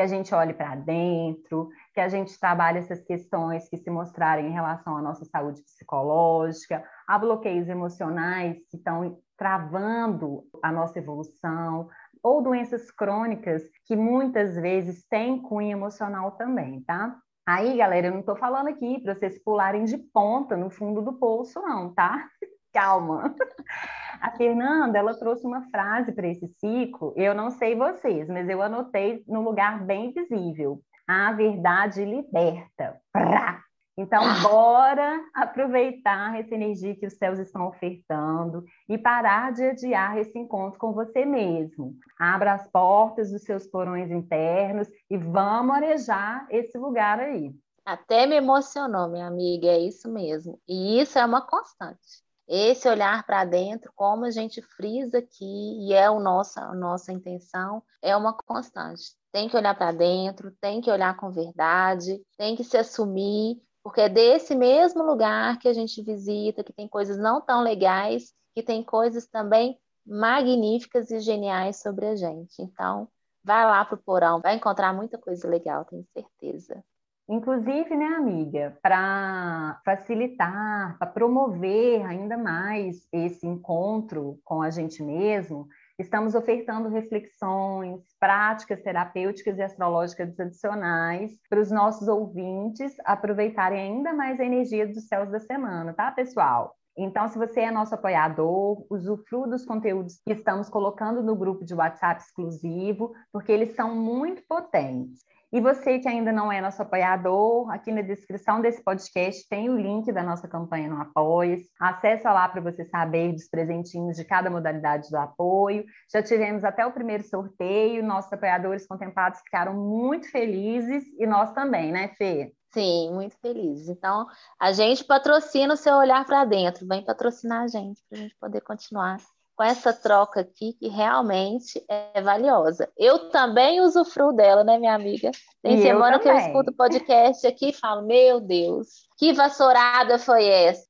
Que 0.00 0.04
a 0.04 0.06
gente 0.06 0.34
olhe 0.34 0.54
para 0.54 0.74
dentro, 0.76 1.68
que 1.92 2.00
a 2.00 2.08
gente 2.08 2.40
trabalhe 2.40 2.78
essas 2.78 3.02
questões 3.02 3.68
que 3.68 3.76
se 3.76 3.90
mostrarem 3.90 4.46
em 4.46 4.52
relação 4.52 4.96
à 4.96 5.02
nossa 5.02 5.26
saúde 5.26 5.62
psicológica, 5.62 6.82
a 7.06 7.18
bloqueios 7.18 7.68
emocionais 7.68 8.56
que 8.70 8.78
estão 8.78 9.18
travando 9.36 10.44
a 10.62 10.72
nossa 10.72 10.98
evolução, 10.98 11.90
ou 12.22 12.42
doenças 12.42 12.90
crônicas 12.90 13.62
que 13.84 13.94
muitas 13.94 14.54
vezes 14.54 15.06
têm 15.06 15.42
cunho 15.42 15.72
emocional 15.72 16.30
também, 16.32 16.82
tá? 16.84 17.14
Aí, 17.46 17.76
galera, 17.76 18.06
eu 18.06 18.12
não 18.12 18.20
estou 18.20 18.36
falando 18.36 18.68
aqui 18.68 19.00
para 19.00 19.14
vocês 19.14 19.38
pularem 19.44 19.84
de 19.84 19.98
ponta 19.98 20.56
no 20.56 20.70
fundo 20.70 21.02
do 21.02 21.12
poço, 21.12 21.60
não, 21.60 21.92
tá? 21.92 22.26
Calma. 22.72 23.34
A 24.20 24.30
Fernanda, 24.32 24.98
ela 24.98 25.14
trouxe 25.14 25.46
uma 25.46 25.62
frase 25.70 26.12
para 26.12 26.28
esse 26.28 26.46
ciclo, 26.58 27.14
eu 27.16 27.34
não 27.34 27.50
sei 27.50 27.74
vocês, 27.74 28.28
mas 28.28 28.46
eu 28.50 28.60
anotei 28.60 29.24
no 29.26 29.40
lugar 29.40 29.82
bem 29.82 30.12
visível. 30.12 30.82
A 31.08 31.32
verdade 31.32 32.04
liberta. 32.04 33.00
Prá! 33.10 33.64
Então, 33.96 34.22
bora 34.42 35.20
aproveitar 35.34 36.38
essa 36.38 36.54
energia 36.54 36.94
que 36.94 37.06
os 37.06 37.14
céus 37.14 37.38
estão 37.38 37.66
ofertando 37.66 38.64
e 38.88 38.96
parar 38.96 39.52
de 39.52 39.64
adiar 39.64 40.16
esse 40.18 40.38
encontro 40.38 40.78
com 40.78 40.92
você 40.92 41.24
mesmo. 41.24 41.96
Abra 42.18 42.54
as 42.54 42.66
portas 42.70 43.30
dos 43.30 43.42
seus 43.42 43.66
porões 43.66 44.10
internos 44.10 44.88
e 45.10 45.16
vamos 45.16 45.74
arejar 45.74 46.46
esse 46.50 46.78
lugar 46.78 47.20
aí. 47.20 47.52
Até 47.84 48.26
me 48.26 48.36
emocionou, 48.36 49.08
minha 49.08 49.26
amiga, 49.26 49.66
é 49.66 49.78
isso 49.78 50.10
mesmo. 50.10 50.58
E 50.68 51.00
isso 51.00 51.18
é 51.18 51.24
uma 51.24 51.40
constante 51.46 52.29
esse 52.52 52.88
olhar 52.88 53.24
para 53.24 53.44
dentro, 53.44 53.92
como 53.94 54.24
a 54.24 54.30
gente 54.32 54.60
frisa 54.60 55.18
aqui, 55.18 55.86
e 55.86 55.94
é 55.94 56.10
o 56.10 56.18
nossa, 56.18 56.60
a 56.60 56.74
nossa 56.74 57.12
intenção, 57.12 57.80
é 58.02 58.16
uma 58.16 58.32
constante. 58.32 59.14
Tem 59.30 59.48
que 59.48 59.56
olhar 59.56 59.72
para 59.76 59.92
dentro, 59.92 60.50
tem 60.60 60.80
que 60.80 60.90
olhar 60.90 61.16
com 61.16 61.30
verdade, 61.30 62.20
tem 62.36 62.56
que 62.56 62.64
se 62.64 62.76
assumir, 62.76 63.62
porque 63.84 64.00
é 64.00 64.08
desse 64.08 64.56
mesmo 64.56 65.04
lugar 65.04 65.60
que 65.60 65.68
a 65.68 65.72
gente 65.72 66.02
visita, 66.02 66.64
que 66.64 66.72
tem 66.72 66.88
coisas 66.88 67.16
não 67.16 67.40
tão 67.40 67.62
legais, 67.62 68.34
que 68.52 68.64
tem 68.64 68.82
coisas 68.82 69.28
também 69.28 69.78
magníficas 70.04 71.08
e 71.12 71.20
geniais 71.20 71.76
sobre 71.80 72.06
a 72.06 72.16
gente. 72.16 72.60
Então, 72.60 73.08
vai 73.44 73.64
lá 73.64 73.84
pro 73.84 73.96
porão, 73.96 74.40
vai 74.40 74.56
encontrar 74.56 74.92
muita 74.92 75.16
coisa 75.16 75.48
legal, 75.48 75.84
tenho 75.84 76.04
certeza. 76.12 76.82
Inclusive, 77.30 77.94
né, 77.94 78.06
amiga, 78.06 78.76
para 78.82 79.80
facilitar, 79.84 80.98
para 80.98 81.06
promover 81.06 82.04
ainda 82.04 82.36
mais 82.36 83.06
esse 83.12 83.46
encontro 83.46 84.40
com 84.44 84.60
a 84.60 84.68
gente 84.68 85.00
mesmo, 85.00 85.68
estamos 85.96 86.34
ofertando 86.34 86.88
reflexões, 86.88 88.00
práticas 88.18 88.82
terapêuticas 88.82 89.58
e 89.58 89.62
astrológicas 89.62 90.40
adicionais 90.40 91.30
para 91.48 91.60
os 91.60 91.70
nossos 91.70 92.08
ouvintes 92.08 92.96
aproveitarem 93.04 93.80
ainda 93.80 94.12
mais 94.12 94.40
a 94.40 94.44
energia 94.44 94.88
dos 94.88 95.06
céus 95.06 95.30
da 95.30 95.38
semana, 95.38 95.92
tá, 95.92 96.10
pessoal? 96.10 96.74
Então, 96.98 97.28
se 97.28 97.38
você 97.38 97.60
é 97.60 97.70
nosso 97.70 97.94
apoiador, 97.94 98.84
usufrua 98.90 99.46
dos 99.46 99.64
conteúdos 99.64 100.20
que 100.26 100.32
estamos 100.32 100.68
colocando 100.68 101.22
no 101.22 101.36
grupo 101.36 101.64
de 101.64 101.74
WhatsApp 101.74 102.20
exclusivo, 102.20 103.12
porque 103.32 103.52
eles 103.52 103.76
são 103.76 103.94
muito 103.94 104.42
potentes. 104.48 105.20
E 105.52 105.60
você 105.60 105.98
que 105.98 106.08
ainda 106.08 106.30
não 106.30 106.52
é 106.52 106.60
nosso 106.60 106.80
apoiador, 106.80 107.68
aqui 107.70 107.90
na 107.90 108.02
descrição 108.02 108.60
desse 108.60 108.84
podcast 108.84 109.48
tem 109.48 109.68
o 109.68 109.76
link 109.76 110.12
da 110.12 110.22
nossa 110.22 110.46
campanha 110.46 110.88
no 110.88 111.00
Apoies. 111.00 111.68
Acessa 111.80 112.32
lá 112.32 112.48
para 112.48 112.60
você 112.60 112.84
saber 112.84 113.32
dos 113.32 113.48
presentinhos 113.48 114.16
de 114.16 114.24
cada 114.24 114.48
modalidade 114.48 115.10
do 115.10 115.16
apoio. 115.16 115.84
Já 116.12 116.22
tivemos 116.22 116.62
até 116.62 116.86
o 116.86 116.92
primeiro 116.92 117.24
sorteio, 117.24 118.04
nossos 118.04 118.32
apoiadores 118.32 118.86
contemplados 118.86 119.40
ficaram 119.40 119.74
muito 119.74 120.30
felizes 120.30 121.02
e 121.18 121.26
nós 121.26 121.52
também, 121.52 121.90
né, 121.90 122.08
Fê? 122.16 122.52
Sim, 122.72 123.12
muito 123.12 123.36
felizes. 123.38 123.88
Então, 123.88 124.26
a 124.56 124.70
gente 124.70 125.02
patrocina 125.02 125.74
o 125.74 125.76
seu 125.76 125.96
olhar 125.96 126.24
para 126.24 126.44
dentro. 126.44 126.86
Vem 126.86 127.04
patrocinar 127.04 127.62
a 127.62 127.68
gente 127.68 128.00
para 128.08 128.18
a 128.18 128.22
gente 128.22 128.36
poder 128.36 128.60
continuar 128.60 129.18
com 129.60 129.64
essa 129.64 129.92
troca 129.92 130.40
aqui 130.40 130.72
que 130.72 130.88
realmente 130.88 131.84
é 131.86 132.22
valiosa. 132.22 132.90
Eu 132.96 133.28
também 133.28 133.82
usufruo 133.82 134.32
dela, 134.32 134.64
né, 134.64 134.78
minha 134.78 134.94
amiga? 134.94 135.30
Tem 135.62 135.74
e 135.74 135.82
semana 135.82 136.16
eu 136.16 136.20
que 136.20 136.30
eu 136.30 136.34
escuto 136.34 136.72
podcast 136.72 137.46
aqui 137.46 137.68
e 137.68 137.72
falo, 137.74 138.06
meu 138.06 138.40
Deus, 138.40 139.06
que 139.18 139.34
vassourada 139.34 140.18
foi 140.18 140.46
essa? 140.46 140.88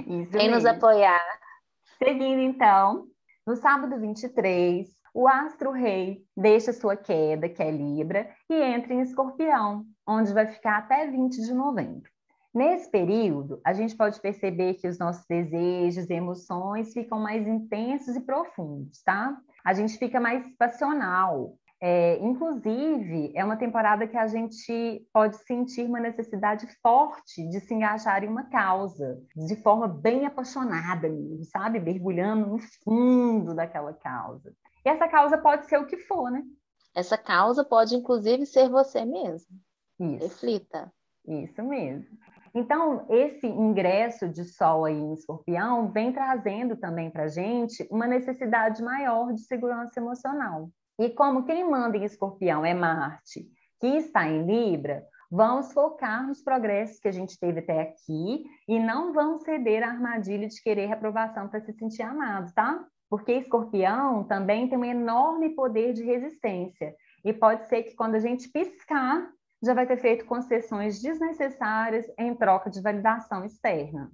Isso 0.00 0.32
mesmo. 0.32 0.50
nos 0.50 0.66
apoiar. 0.66 1.22
Seguindo, 2.02 2.40
então, 2.40 3.06
no 3.46 3.54
sábado 3.54 3.96
23, 4.00 4.88
o 5.14 5.28
astro 5.28 5.70
rei 5.70 6.24
deixa 6.36 6.72
sua 6.72 6.96
queda, 6.96 7.48
que 7.48 7.62
é 7.62 7.70
Libra, 7.70 8.28
e 8.50 8.54
entra 8.60 8.94
em 8.94 9.00
Escorpião, 9.00 9.84
onde 10.04 10.32
vai 10.32 10.48
ficar 10.48 10.78
até 10.78 11.06
20 11.06 11.40
de 11.40 11.54
novembro. 11.54 12.10
Nesse 12.54 12.90
período, 12.90 13.60
a 13.64 13.72
gente 13.72 13.94
pode 13.96 14.20
perceber 14.20 14.74
que 14.74 14.88
os 14.88 14.98
nossos 14.98 15.24
desejos 15.26 16.08
e 16.08 16.14
emoções 16.14 16.92
ficam 16.92 17.20
mais 17.20 17.46
intensos 17.46 18.16
e 18.16 18.20
profundos, 18.20 19.02
tá? 19.02 19.36
A 19.64 19.74
gente 19.74 19.98
fica 19.98 20.18
mais 20.18 20.46
passional. 20.56 21.58
É, 21.80 22.18
inclusive, 22.18 23.32
é 23.36 23.44
uma 23.44 23.56
temporada 23.56 24.08
que 24.08 24.16
a 24.16 24.26
gente 24.26 25.06
pode 25.12 25.36
sentir 25.44 25.86
uma 25.86 26.00
necessidade 26.00 26.66
forte 26.82 27.48
de 27.48 27.60
se 27.60 27.72
engajar 27.72 28.24
em 28.24 28.28
uma 28.28 28.44
causa, 28.44 29.22
de 29.36 29.54
forma 29.62 29.86
bem 29.86 30.26
apaixonada 30.26 31.08
mesmo, 31.08 31.44
sabe? 31.44 31.78
Mergulhando 31.78 32.46
no 32.46 32.58
fundo 32.82 33.54
daquela 33.54 33.92
causa. 33.92 34.52
E 34.84 34.88
essa 34.88 35.06
causa 35.06 35.38
pode 35.38 35.68
ser 35.68 35.78
o 35.78 35.86
que 35.86 35.98
for, 35.98 36.30
né? 36.30 36.42
Essa 36.96 37.16
causa 37.16 37.64
pode, 37.64 37.94
inclusive, 37.94 38.44
ser 38.44 38.68
você 38.68 39.04
mesmo. 39.04 39.54
Isso. 40.00 40.24
Reflita. 40.24 40.92
Isso 41.28 41.62
mesmo. 41.62 42.06
Então, 42.58 43.06
esse 43.08 43.46
ingresso 43.46 44.28
de 44.28 44.44
Sol 44.44 44.84
aí 44.84 44.98
em 44.98 45.12
Escorpião 45.12 45.92
vem 45.92 46.12
trazendo 46.12 46.76
também 46.76 47.08
para 47.08 47.24
a 47.24 47.28
gente 47.28 47.86
uma 47.88 48.04
necessidade 48.04 48.82
maior 48.82 49.32
de 49.32 49.42
segurança 49.42 50.00
emocional. 50.00 50.68
E 50.98 51.08
como 51.08 51.44
quem 51.44 51.70
manda 51.70 51.96
em 51.96 52.02
Escorpião 52.02 52.64
é 52.64 52.74
Marte, 52.74 53.46
que 53.80 53.86
está 53.86 54.26
em 54.26 54.44
Libra, 54.44 55.04
vamos 55.30 55.72
focar 55.72 56.26
nos 56.26 56.42
progressos 56.42 56.98
que 56.98 57.06
a 57.06 57.12
gente 57.12 57.38
teve 57.38 57.60
até 57.60 57.80
aqui 57.80 58.44
e 58.66 58.80
não 58.80 59.12
vamos 59.12 59.44
ceder 59.44 59.84
à 59.84 59.90
armadilha 59.90 60.48
de 60.48 60.60
querer 60.60 60.86
reprovação 60.86 61.46
para 61.46 61.60
se 61.60 61.72
sentir 61.74 62.02
amado, 62.02 62.52
tá? 62.54 62.84
Porque 63.08 63.34
Escorpião 63.34 64.24
também 64.24 64.68
tem 64.68 64.76
um 64.76 64.84
enorme 64.84 65.50
poder 65.50 65.92
de 65.92 66.02
resistência. 66.02 66.92
E 67.24 67.32
pode 67.32 67.68
ser 67.68 67.84
que 67.84 67.94
quando 67.94 68.16
a 68.16 68.20
gente 68.20 68.48
piscar, 68.48 69.30
já 69.62 69.74
vai 69.74 69.86
ter 69.86 69.96
feito 69.96 70.24
concessões 70.24 71.00
desnecessárias 71.00 72.06
em 72.18 72.34
troca 72.34 72.70
de 72.70 72.80
validação 72.80 73.44
externa. 73.44 74.10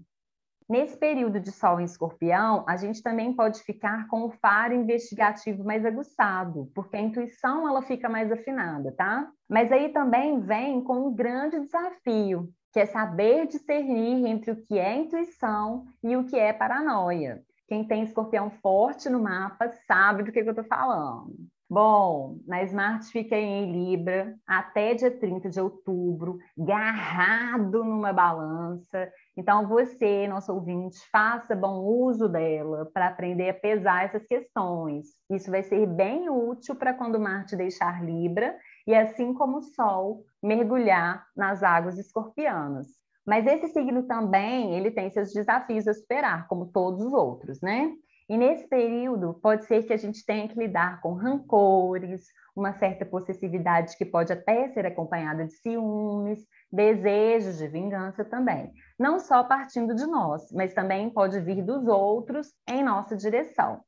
Nesse 0.66 0.96
período 0.96 1.38
de 1.38 1.52
Sol 1.52 1.78
em 1.78 1.84
Escorpião, 1.84 2.64
a 2.66 2.76
gente 2.76 3.02
também 3.02 3.34
pode 3.34 3.62
ficar 3.62 4.08
com 4.08 4.22
o 4.22 4.30
faro 4.30 4.72
investigativo 4.72 5.62
mais 5.62 5.84
aguçado, 5.84 6.70
porque 6.74 6.96
a 6.96 7.02
intuição 7.02 7.68
ela 7.68 7.82
fica 7.82 8.08
mais 8.08 8.32
afinada, 8.32 8.90
tá? 8.92 9.30
Mas 9.46 9.70
aí 9.70 9.90
também 9.90 10.40
vem 10.40 10.82
com 10.82 11.08
um 11.08 11.14
grande 11.14 11.60
desafio, 11.60 12.48
que 12.72 12.80
é 12.80 12.86
saber 12.86 13.46
discernir 13.46 14.26
entre 14.26 14.52
o 14.52 14.56
que 14.56 14.78
é 14.78 14.96
intuição 14.96 15.84
e 16.02 16.16
o 16.16 16.24
que 16.24 16.36
é 16.36 16.50
paranoia. 16.50 17.42
Quem 17.68 17.86
tem 17.86 18.02
escorpião 18.02 18.50
forte 18.50 19.10
no 19.10 19.22
mapa 19.22 19.68
sabe 19.86 20.22
do 20.22 20.32
que, 20.32 20.42
que 20.42 20.48
eu 20.48 20.52
estou 20.52 20.64
falando. 20.64 21.34
Bom, 21.74 22.38
na 22.46 22.62
Smart 22.62 23.04
fica 23.10 23.34
em 23.34 23.72
Libra 23.72 24.36
até 24.46 24.94
dia 24.94 25.10
30 25.10 25.50
de 25.50 25.60
outubro, 25.60 26.38
garrado 26.56 27.82
numa 27.82 28.12
balança. 28.12 29.10
Então, 29.36 29.66
você, 29.66 30.28
nosso 30.28 30.54
ouvinte, 30.54 31.00
faça 31.10 31.56
bom 31.56 31.80
uso 31.80 32.28
dela 32.28 32.88
para 32.94 33.08
aprender 33.08 33.48
a 33.48 33.54
pesar 33.54 34.04
essas 34.04 34.24
questões. 34.24 35.08
Isso 35.28 35.50
vai 35.50 35.64
ser 35.64 35.84
bem 35.84 36.30
útil 36.30 36.76
para 36.76 36.94
quando 36.94 37.18
Marte 37.18 37.56
deixar 37.56 38.04
Libra 38.04 38.56
e, 38.86 38.94
assim 38.94 39.34
como 39.34 39.56
o 39.56 39.62
Sol, 39.62 40.22
mergulhar 40.40 41.26
nas 41.36 41.64
águas 41.64 41.98
escorpianas. 41.98 42.86
Mas 43.26 43.48
esse 43.48 43.66
signo 43.72 44.04
também, 44.04 44.76
ele 44.76 44.92
tem 44.92 45.10
seus 45.10 45.32
desafios 45.32 45.88
a 45.88 45.94
superar, 45.94 46.46
como 46.46 46.66
todos 46.66 47.04
os 47.04 47.12
outros, 47.12 47.60
né? 47.60 47.92
E 48.28 48.38
nesse 48.38 48.66
período, 48.66 49.34
pode 49.34 49.66
ser 49.66 49.82
que 49.82 49.92
a 49.92 49.96
gente 49.98 50.24
tenha 50.24 50.48
que 50.48 50.58
lidar 50.58 51.00
com 51.02 51.12
rancores, 51.12 52.26
uma 52.56 52.72
certa 52.72 53.04
possessividade 53.04 53.96
que 53.98 54.04
pode 54.04 54.32
até 54.32 54.68
ser 54.68 54.86
acompanhada 54.86 55.44
de 55.44 55.52
ciúmes, 55.54 56.46
desejos 56.72 57.58
de 57.58 57.68
vingança 57.68 58.24
também. 58.24 58.72
Não 58.98 59.18
só 59.18 59.44
partindo 59.44 59.94
de 59.94 60.06
nós, 60.06 60.50
mas 60.52 60.72
também 60.72 61.10
pode 61.10 61.38
vir 61.40 61.62
dos 61.62 61.86
outros 61.86 62.48
em 62.68 62.82
nossa 62.82 63.16
direção. 63.16 63.82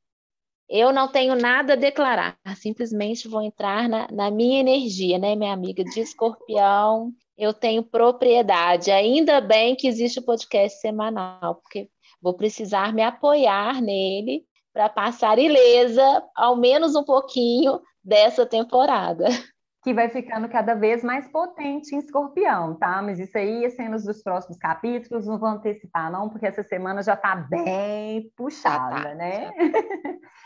Eu 0.69 0.91
não 0.91 1.09
tenho 1.09 1.33
nada 1.33 1.73
a 1.73 1.77
declarar, 1.77 2.37
simplesmente 2.57 3.27
vou 3.27 3.41
entrar 3.41 3.87
na, 3.87 4.07
na 4.11 4.29
minha 4.29 4.59
energia, 4.59 5.17
né, 5.17 5.33
minha 5.33 5.53
amiga 5.53 5.81
de 5.81 6.01
escorpião. 6.01 7.13
Eu 7.37 7.53
tenho 7.53 7.83
propriedade. 7.83 8.91
Ainda 8.91 9.39
bem 9.39 9.75
que 9.75 9.87
existe 9.87 10.19
o 10.19 10.25
podcast 10.25 10.81
semanal, 10.81 11.55
porque 11.55 11.89
Vou 12.21 12.33
precisar 12.33 12.93
me 12.93 13.01
apoiar 13.01 13.81
nele 13.81 14.43
para 14.73 14.89
passar 14.89 15.39
ilesa, 15.39 16.23
ao 16.35 16.55
menos 16.55 16.95
um 16.95 17.03
pouquinho, 17.03 17.79
dessa 18.03 18.45
temporada. 18.45 19.25
Que 19.83 19.93
vai 19.93 20.09
ficando 20.09 20.49
cada 20.49 20.75
vez 20.75 21.03
mais 21.03 21.27
potente 21.29 21.95
em 21.95 21.99
escorpião, 21.99 22.75
tá? 22.75 23.01
Mas 23.01 23.19
isso 23.19 23.37
aí 23.37 23.65
é 23.65 23.69
cenas 23.69 24.03
dos 24.03 24.21
próximos 24.21 24.57
capítulos, 24.57 25.25
não 25.25 25.39
vou 25.39 25.49
antecipar, 25.49 26.11
não, 26.11 26.29
porque 26.29 26.45
essa 26.45 26.63
semana 26.63 27.01
já 27.01 27.13
está 27.13 27.35
bem 27.35 28.29
puxada, 28.35 29.01
tá, 29.01 29.15
né? 29.15 29.51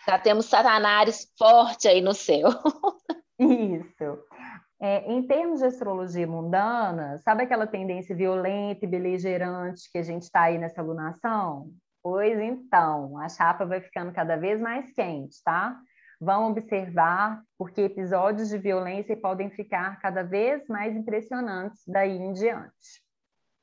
Já, 0.06 0.12
já 0.14 0.20
temos 0.20 0.46
Satanares 0.46 1.28
forte 1.38 1.88
aí 1.88 2.02
no 2.02 2.14
céu. 2.14 2.50
Isso. 3.40 4.20
É, 4.84 5.12
em 5.12 5.22
termos 5.22 5.60
de 5.60 5.68
astrologia 5.68 6.26
mundana, 6.26 7.20
sabe 7.20 7.44
aquela 7.44 7.68
tendência 7.68 8.16
violenta 8.16 8.84
e 8.84 8.88
beligerante 8.88 9.92
que 9.92 10.00
a 10.00 10.02
gente 10.02 10.24
está 10.24 10.42
aí 10.42 10.58
nessa 10.58 10.82
lunação? 10.82 11.70
Pois 12.02 12.40
então, 12.40 13.16
a 13.20 13.30
chapa 13.30 13.64
vai 13.64 13.80
ficando 13.80 14.12
cada 14.12 14.36
vez 14.36 14.60
mais 14.60 14.92
quente, 14.92 15.38
tá? 15.46 15.80
Vão 16.20 16.50
observar, 16.50 17.44
porque 17.60 17.82
episódios 17.82 18.50
de 18.50 18.58
violência 18.58 19.16
podem 19.16 19.52
ficar 19.52 20.00
cada 20.00 20.24
vez 20.24 20.68
mais 20.68 20.96
impressionantes 20.96 21.84
daí 21.88 22.18
em 22.18 22.34
diante. 22.34 23.04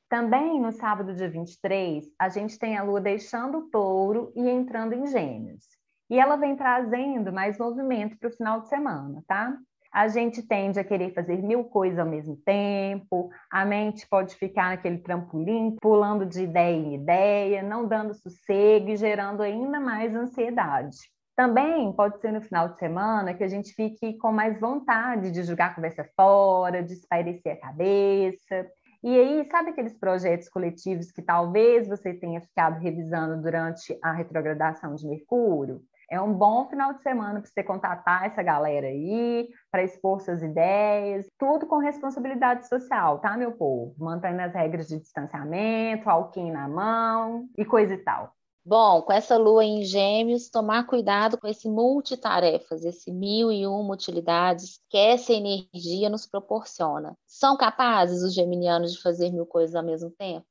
Também 0.07 0.59
no 0.61 0.71
sábado, 0.71 1.13
dia 1.13 1.29
23, 1.29 2.05
a 2.17 2.29
gente 2.29 2.57
tem 2.57 2.77
a 2.77 2.83
lua 2.83 3.01
deixando 3.01 3.57
o 3.57 3.69
touro 3.69 4.31
e 4.37 4.49
entrando 4.49 4.93
em 4.93 5.05
gêmeos. 5.05 5.65
E 6.09 6.17
ela 6.17 6.37
vem 6.37 6.55
trazendo 6.55 7.31
mais 7.33 7.57
movimento 7.57 8.17
para 8.17 8.29
o 8.29 8.33
final 8.33 8.61
de 8.61 8.69
semana, 8.69 9.21
tá? 9.27 9.55
A 9.91 10.07
gente 10.07 10.43
tende 10.43 10.79
a 10.79 10.83
querer 10.83 11.13
fazer 11.13 11.41
mil 11.41 11.63
coisas 11.63 11.99
ao 11.99 12.05
mesmo 12.05 12.35
tempo, 12.45 13.29
a 13.51 13.65
mente 13.65 14.07
pode 14.07 14.35
ficar 14.35 14.69
naquele 14.69 14.99
trampolim, 14.99 15.75
pulando 15.81 16.25
de 16.25 16.43
ideia 16.43 16.75
em 16.75 16.95
ideia, 16.95 17.63
não 17.63 17.87
dando 17.87 18.13
sossego 18.13 18.89
e 18.89 18.97
gerando 18.97 19.41
ainda 19.41 19.79
mais 19.79 20.15
ansiedade. 20.15 20.97
Também 21.35 21.91
pode 21.93 22.19
ser 22.19 22.33
no 22.33 22.41
final 22.41 22.67
de 22.67 22.77
semana 22.77 23.33
que 23.33 23.43
a 23.43 23.47
gente 23.47 23.73
fique 23.73 24.17
com 24.17 24.31
mais 24.31 24.59
vontade 24.59 25.31
de 25.31 25.41
jogar 25.43 25.73
conversa 25.73 26.03
fora, 26.15 26.83
de 26.83 26.93
espairecer 26.93 27.53
a 27.53 27.67
cabeça. 27.67 28.67
E 29.01 29.17
aí, 29.17 29.47
sabe 29.49 29.69
aqueles 29.69 29.97
projetos 29.97 30.49
coletivos 30.49 31.09
que 31.11 31.21
talvez 31.21 31.87
você 31.87 32.13
tenha 32.13 32.41
ficado 32.41 32.77
revisando 32.79 33.41
durante 33.41 33.97
a 34.03 34.11
retrogradação 34.11 34.93
de 34.95 35.07
Mercúrio? 35.07 35.81
É 36.09 36.19
um 36.19 36.33
bom 36.33 36.67
final 36.67 36.93
de 36.93 37.03
semana 37.03 37.39
para 37.39 37.49
você 37.49 37.63
contatar 37.63 38.25
essa 38.25 38.41
galera 38.41 38.87
aí, 38.87 39.47
para 39.71 39.83
expor 39.83 40.19
suas 40.21 40.41
ideias, 40.41 41.27
tudo 41.37 41.67
com 41.67 41.77
responsabilidade 41.77 42.67
social, 42.67 43.19
tá, 43.19 43.37
meu 43.37 43.51
povo? 43.51 43.93
Mantendo 43.97 44.41
as 44.41 44.53
regras 44.53 44.87
de 44.87 44.99
distanciamento, 44.99 46.09
alquim 46.09 46.51
na 46.51 46.67
mão 46.67 47.47
e 47.55 47.63
coisa 47.63 47.93
e 47.93 47.97
tal. 47.97 48.33
Bom, 48.65 49.01
com 49.01 49.13
essa 49.13 49.37
lua 49.37 49.63
em 49.63 49.83
gêmeos, 49.83 50.49
tomar 50.49 50.85
cuidado 50.85 51.37
com 51.37 51.47
esse 51.47 51.67
multitarefas, 51.67 52.83
esse 52.83 53.11
mil 53.11 53.51
e 53.51 53.65
uma 53.65 53.93
utilidades 53.93 54.79
que 54.89 54.97
essa 54.97 55.33
energia 55.33 56.09
nos 56.09 56.27
proporciona. 56.27 57.15
São 57.25 57.57
capazes 57.57 58.21
os 58.21 58.33
geminianos 58.33 58.93
de 58.93 59.01
fazer 59.01 59.31
mil 59.31 59.45
coisas 59.45 59.75
ao 59.75 59.83
mesmo 59.83 60.11
tempo? 60.11 60.45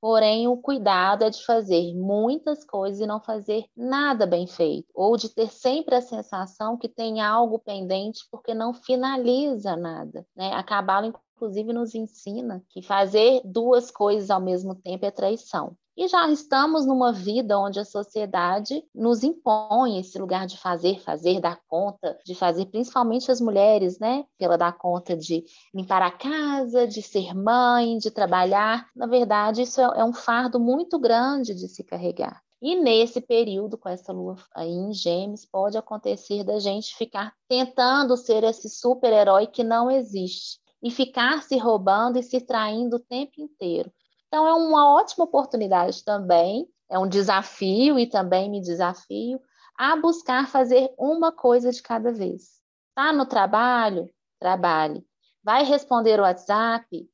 Porém, 0.00 0.48
o 0.48 0.56
cuidado 0.56 1.24
é 1.24 1.30
de 1.30 1.44
fazer 1.44 1.94
muitas 1.94 2.64
coisas 2.64 3.00
e 3.00 3.06
não 3.06 3.20
fazer 3.20 3.64
nada 3.76 4.26
bem 4.26 4.46
feito, 4.46 4.88
ou 4.94 5.16
de 5.16 5.28
ter 5.28 5.50
sempre 5.50 5.94
a 5.94 6.00
sensação 6.00 6.76
que 6.76 6.88
tem 6.88 7.20
algo 7.20 7.58
pendente 7.58 8.26
porque 8.30 8.54
não 8.54 8.74
finaliza 8.74 9.76
nada. 9.76 10.26
Né? 10.36 10.52
A 10.52 10.62
Cabala, 10.62 11.12
inclusive, 11.34 11.72
nos 11.72 11.94
ensina 11.94 12.62
que 12.68 12.82
fazer 12.82 13.40
duas 13.44 13.90
coisas 13.90 14.30
ao 14.30 14.40
mesmo 14.40 14.74
tempo 14.74 15.06
é 15.06 15.10
traição. 15.10 15.76
E 15.98 16.06
já 16.06 16.30
estamos 16.30 16.86
numa 16.86 17.12
vida 17.12 17.58
onde 17.58 17.80
a 17.80 17.84
sociedade 17.84 18.84
nos 18.94 19.24
impõe 19.24 19.98
esse 19.98 20.16
lugar 20.16 20.46
de 20.46 20.56
fazer, 20.56 21.00
fazer, 21.00 21.40
dar 21.40 21.60
conta, 21.66 22.16
de 22.24 22.36
fazer, 22.36 22.66
principalmente 22.66 23.32
as 23.32 23.40
mulheres, 23.40 23.98
né? 23.98 24.24
Ela 24.38 24.56
dá 24.56 24.70
conta 24.70 25.16
de 25.16 25.44
limpar 25.74 26.00
a 26.02 26.12
casa, 26.12 26.86
de 26.86 27.02
ser 27.02 27.34
mãe, 27.34 27.98
de 27.98 28.12
trabalhar. 28.12 28.86
Na 28.94 29.08
verdade, 29.08 29.62
isso 29.62 29.80
é 29.80 30.04
um 30.04 30.12
fardo 30.12 30.60
muito 30.60 31.00
grande 31.00 31.52
de 31.52 31.66
se 31.66 31.82
carregar. 31.82 32.40
E 32.62 32.76
nesse 32.76 33.20
período, 33.20 33.76
com 33.76 33.88
essa 33.88 34.12
lua 34.12 34.36
aí 34.54 34.70
em 34.70 34.92
Gêmeos, 34.92 35.44
pode 35.44 35.76
acontecer 35.76 36.44
da 36.44 36.60
gente 36.60 36.94
ficar 36.94 37.34
tentando 37.48 38.16
ser 38.16 38.44
esse 38.44 38.70
super-herói 38.70 39.48
que 39.48 39.64
não 39.64 39.90
existe 39.90 40.60
e 40.80 40.92
ficar 40.92 41.42
se 41.42 41.58
roubando 41.58 42.20
e 42.20 42.22
se 42.22 42.40
traindo 42.40 42.98
o 42.98 43.00
tempo 43.00 43.32
inteiro. 43.42 43.90
Então, 44.28 44.46
é 44.46 44.52
uma 44.52 44.94
ótima 44.94 45.24
oportunidade 45.24 46.04
também, 46.04 46.68
é 46.88 46.98
um 46.98 47.08
desafio 47.08 47.98
e 47.98 48.06
também 48.06 48.50
me 48.50 48.60
desafio 48.60 49.40
a 49.76 49.96
buscar 49.96 50.48
fazer 50.48 50.92
uma 50.98 51.32
coisa 51.32 51.70
de 51.70 51.82
cada 51.82 52.12
vez. 52.12 52.60
Tá 52.94 53.12
no 53.12 53.26
trabalho? 53.26 54.10
Trabalhe. 54.38 55.06
Vai 55.42 55.64
responder 55.64 56.20
o 56.20 56.22
WhatsApp? 56.22 57.08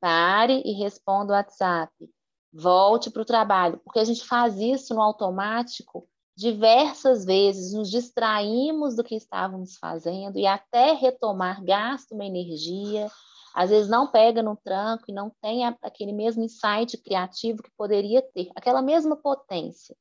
Pare 0.00 0.62
e 0.64 0.72
responda 0.72 1.32
o 1.32 1.36
WhatsApp. 1.36 1.92
Volte 2.52 3.10
para 3.10 3.22
o 3.22 3.26
trabalho, 3.26 3.80
porque 3.84 3.98
a 3.98 4.04
gente 4.04 4.24
faz 4.24 4.58
isso 4.58 4.94
no 4.94 5.02
automático 5.02 6.08
diversas 6.36 7.24
vezes, 7.24 7.72
nos 7.72 7.90
distraímos 7.90 8.96
do 8.96 9.04
que 9.04 9.14
estávamos 9.14 9.76
fazendo 9.76 10.38
e 10.38 10.46
até 10.46 10.92
retomar 10.92 11.64
gasta 11.64 12.14
uma 12.14 12.24
energia, 12.24 13.08
às 13.54 13.70
vezes 13.70 13.88
não 13.88 14.10
pega 14.10 14.42
no 14.42 14.56
tranco 14.56 15.04
e 15.08 15.12
não 15.12 15.30
tem 15.40 15.64
aquele 15.80 16.12
mesmo 16.12 16.42
insight 16.42 16.96
criativo 16.98 17.62
que 17.62 17.70
poderia 17.76 18.20
ter, 18.20 18.50
aquela 18.56 18.82
mesma 18.82 19.16
potência. 19.16 19.96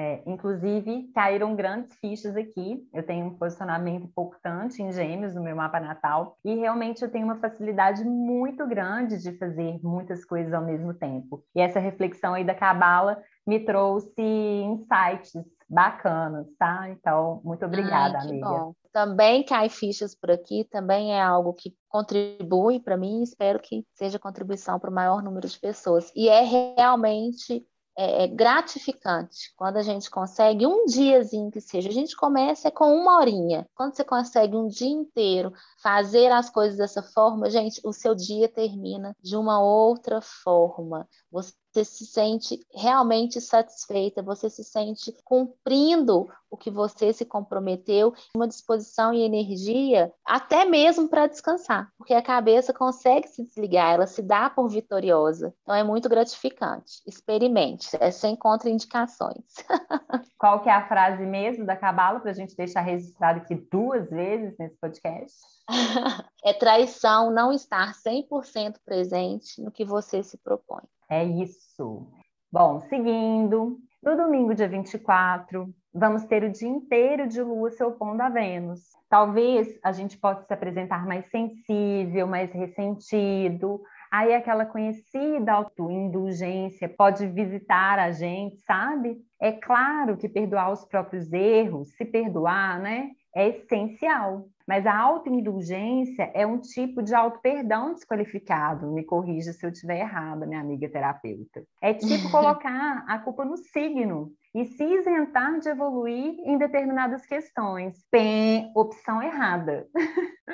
É, 0.00 0.22
inclusive, 0.24 1.10
caíram 1.14 1.54
grandes 1.54 1.94
fichas 1.98 2.34
aqui. 2.34 2.88
Eu 2.90 3.02
tenho 3.02 3.26
um 3.26 3.34
posicionamento 3.34 4.04
importante 4.04 4.82
em 4.82 4.90
gêmeos 4.90 5.34
no 5.34 5.42
meu 5.42 5.54
mapa 5.54 5.78
natal 5.78 6.38
e 6.42 6.54
realmente 6.54 7.02
eu 7.02 7.10
tenho 7.10 7.26
uma 7.26 7.38
facilidade 7.38 8.02
muito 8.02 8.66
grande 8.66 9.18
de 9.18 9.36
fazer 9.36 9.78
muitas 9.82 10.24
coisas 10.24 10.54
ao 10.54 10.64
mesmo 10.64 10.94
tempo. 10.94 11.44
E 11.54 11.60
essa 11.60 11.78
reflexão 11.78 12.32
aí 12.32 12.44
da 12.44 12.54
cabala 12.54 13.22
me 13.46 13.60
trouxe 13.60 14.22
insights 14.22 15.34
bacanas, 15.68 16.46
tá? 16.58 16.88
Então, 16.88 17.42
muito 17.44 17.66
obrigada, 17.66 18.20
Ai, 18.20 18.26
amiga. 18.26 18.48
Bom. 18.48 18.74
Também 18.92 19.44
cai 19.44 19.68
fichas 19.68 20.14
por 20.14 20.30
aqui, 20.30 20.64
também 20.64 21.12
é 21.12 21.20
algo 21.20 21.52
que 21.52 21.76
contribui 21.88 22.80
para 22.80 22.96
mim, 22.96 23.22
espero 23.22 23.60
que 23.60 23.84
seja 23.92 24.18
contribuição 24.18 24.80
para 24.80 24.90
o 24.90 24.94
maior 24.94 25.22
número 25.22 25.46
de 25.46 25.60
pessoas. 25.60 26.10
E 26.16 26.28
é 26.28 26.40
realmente 26.42 27.64
é, 28.00 28.24
é, 28.24 28.26
gratificante 28.26 29.52
quando 29.54 29.76
a 29.76 29.82
gente 29.82 30.08
consegue 30.08 30.66
um 30.66 30.86
diazinho 30.86 31.50
que 31.50 31.60
seja. 31.60 31.90
A 31.90 31.92
gente 31.92 32.16
começa 32.16 32.70
com 32.70 32.94
uma 32.94 33.18
horinha. 33.18 33.68
Quando 33.74 33.94
você 33.94 34.02
consegue 34.02 34.56
um 34.56 34.68
dia 34.68 34.88
inteiro 34.88 35.52
fazer 35.82 36.32
as 36.32 36.48
coisas 36.48 36.78
dessa 36.78 37.02
forma, 37.02 37.50
gente, 37.50 37.78
o 37.84 37.92
seu 37.92 38.14
dia 38.14 38.48
termina 38.48 39.14
de 39.20 39.36
uma 39.36 39.62
outra 39.62 40.22
forma. 40.22 41.06
Você 41.30 41.52
você 41.72 41.84
se 41.84 42.06
sente 42.06 42.60
realmente 42.74 43.40
satisfeita, 43.40 44.22
você 44.22 44.50
se 44.50 44.64
sente 44.64 45.14
cumprindo 45.24 46.28
o 46.50 46.56
que 46.56 46.70
você 46.70 47.12
se 47.12 47.24
comprometeu, 47.24 48.12
uma 48.34 48.48
disposição 48.48 49.14
e 49.14 49.22
energia, 49.22 50.12
até 50.24 50.64
mesmo 50.64 51.08
para 51.08 51.28
descansar, 51.28 51.88
porque 51.96 52.12
a 52.12 52.20
cabeça 52.20 52.72
consegue 52.72 53.28
se 53.28 53.44
desligar, 53.44 53.94
ela 53.94 54.06
se 54.06 54.20
dá 54.20 54.50
por 54.50 54.68
vitoriosa. 54.68 55.54
Então 55.62 55.74
é 55.74 55.84
muito 55.84 56.08
gratificante. 56.08 57.02
Experimente, 57.06 57.88
é 58.00 58.10
sem 58.10 58.34
contraindicações. 58.34 59.44
Qual 60.38 60.60
que 60.62 60.68
é 60.68 60.72
a 60.72 60.88
frase 60.88 61.24
mesmo 61.24 61.64
da 61.64 61.76
Cabala 61.76 62.18
para 62.18 62.32
a 62.32 62.34
gente 62.34 62.56
deixar 62.56 62.80
registrado 62.80 63.40
aqui 63.40 63.54
duas 63.54 64.10
vezes 64.10 64.56
nesse 64.58 64.76
podcast? 64.80 65.36
é 66.44 66.52
traição 66.52 67.30
não 67.30 67.52
estar 67.52 67.92
100% 67.94 68.76
presente 68.84 69.62
no 69.62 69.70
que 69.70 69.84
você 69.84 70.22
se 70.22 70.38
propõe. 70.38 70.82
É 71.08 71.24
isso. 71.24 72.06
Bom, 72.52 72.80
seguindo, 72.80 73.78
no 74.02 74.16
domingo, 74.16 74.54
dia 74.54 74.68
24, 74.68 75.72
vamos 75.92 76.24
ter 76.24 76.42
o 76.42 76.50
dia 76.50 76.68
inteiro 76.68 77.28
de 77.28 77.42
lua 77.42 77.70
se 77.70 77.82
opondo 77.84 78.22
a 78.22 78.28
Vênus. 78.28 78.80
Talvez 79.08 79.78
a 79.84 79.92
gente 79.92 80.16
possa 80.16 80.44
se 80.44 80.52
apresentar 80.52 81.06
mais 81.06 81.26
sensível, 81.26 82.26
mais 82.26 82.50
ressentido. 82.52 83.80
Aí 84.10 84.34
aquela 84.34 84.64
conhecida 84.64 85.52
autoindulgência 85.52 86.88
pode 86.88 87.26
visitar 87.26 87.98
a 87.98 88.10
gente, 88.10 88.56
sabe? 88.62 89.18
É 89.40 89.52
claro 89.52 90.16
que 90.16 90.28
perdoar 90.28 90.72
os 90.72 90.84
próprios 90.84 91.32
erros, 91.32 91.90
se 91.96 92.04
perdoar, 92.04 92.80
né, 92.80 93.10
é 93.34 93.48
essencial. 93.48 94.48
Mas 94.66 94.86
a 94.86 94.96
autoindulgência 94.96 96.30
é 96.32 96.46
um 96.46 96.58
tipo 96.58 97.02
de 97.02 97.14
auto-perdão 97.14 97.92
desqualificado. 97.92 98.92
Me 98.92 99.02
corrija 99.02 99.52
se 99.52 99.66
eu 99.66 99.70
estiver 99.70 99.98
errada, 99.98 100.46
minha 100.46 100.60
amiga 100.60 100.88
terapeuta. 100.88 101.64
É 101.80 101.92
tipo 101.92 102.30
colocar 102.30 103.04
a 103.08 103.18
culpa 103.18 103.44
no 103.44 103.56
signo 103.56 104.32
e 104.54 104.64
se 104.64 104.84
isentar 104.84 105.60
de 105.60 105.68
evoluir 105.68 106.36
em 106.44 106.58
determinadas 106.58 107.24
questões. 107.24 108.04
Pem, 108.10 108.70
opção 108.74 109.22
errada. 109.22 109.86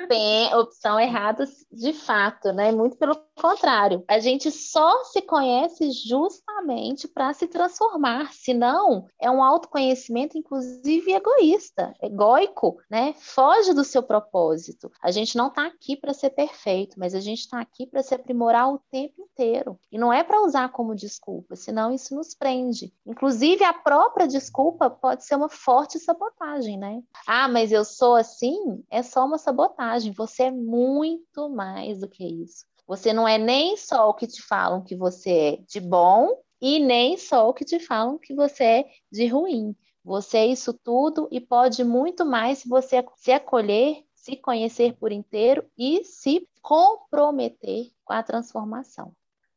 Pem, 0.07 0.53
opção 0.53 0.99
errada 0.99 1.45
de 1.71 1.93
fato, 1.93 2.51
né? 2.53 2.71
Muito 2.71 2.97
pelo 2.97 3.15
contrário. 3.35 4.03
A 4.07 4.19
gente 4.19 4.51
só 4.51 5.03
se 5.05 5.21
conhece 5.21 5.91
justamente 5.91 7.07
para 7.07 7.33
se 7.33 7.47
transformar, 7.47 8.31
senão 8.33 9.07
é 9.19 9.29
um 9.29 9.43
autoconhecimento 9.43 10.37
inclusive 10.37 11.13
egoísta, 11.13 11.93
egóico, 12.01 12.77
né? 12.89 13.13
Foge 13.17 13.73
do 13.73 13.83
seu 13.83 14.03
propósito. 14.03 14.91
A 15.01 15.11
gente 15.11 15.35
não 15.35 15.47
está 15.47 15.65
aqui 15.65 15.95
para 15.95 16.13
ser 16.13 16.29
perfeito, 16.31 16.99
mas 16.99 17.15
a 17.15 17.19
gente 17.19 17.39
está 17.39 17.59
aqui 17.59 17.87
para 17.87 18.03
se 18.03 18.13
aprimorar 18.13 18.71
o 18.71 18.79
tempo 18.91 19.21
inteiro. 19.21 19.79
E 19.91 19.97
não 19.97 20.13
é 20.13 20.23
para 20.23 20.41
usar 20.41 20.69
como 20.69 20.95
desculpa, 20.95 21.55
senão 21.55 21.91
isso 21.91 22.15
nos 22.15 22.35
prende. 22.35 22.93
Inclusive 23.05 23.63
a 23.63 23.73
própria 23.87 24.27
desculpa 24.27 24.89
pode 24.89 25.23
ser 25.23 25.35
uma 25.35 25.47
forte 25.47 25.97
sabotagem, 25.97 26.77
né? 26.77 27.01
Ah, 27.25 27.47
mas 27.47 27.71
eu 27.71 27.85
sou 27.85 28.15
assim, 28.15 28.83
é 28.91 29.01
só 29.01 29.25
uma 29.25 29.37
sabotagem. 29.37 30.11
Você 30.11 30.43
é 30.43 30.51
muito 30.51 31.49
mais 31.49 32.01
do 32.01 32.09
que 32.09 32.25
isso. 32.25 32.65
Você 32.85 33.13
não 33.13 33.25
é 33.25 33.37
nem 33.37 33.77
só 33.77 34.09
o 34.09 34.13
que 34.13 34.27
te 34.27 34.41
falam 34.41 34.83
que 34.83 34.93
você 34.93 35.31
é 35.31 35.57
de 35.69 35.79
bom 35.79 36.37
e 36.59 36.79
nem 36.79 37.17
só 37.17 37.47
o 37.47 37.53
que 37.53 37.63
te 37.63 37.79
falam 37.79 38.17
que 38.17 38.35
você 38.35 38.63
é 38.63 38.85
de 39.09 39.25
ruim. 39.27 39.73
Você 40.03 40.39
é 40.39 40.47
isso 40.47 40.73
tudo 40.73 41.29
e 41.31 41.39
pode 41.39 41.81
muito 41.85 42.25
mais 42.25 42.57
se 42.57 42.67
você 42.67 43.01
se 43.15 43.31
acolher, 43.31 44.03
se 44.13 44.35
conhecer 44.35 44.97
por 44.97 45.13
inteiro 45.13 45.65
e 45.77 46.03
se 46.03 46.45
comprometer 46.61 47.89
com 48.03 48.11
a 48.11 48.21
transformação. 48.21 49.13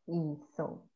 Isso. 0.07 0.89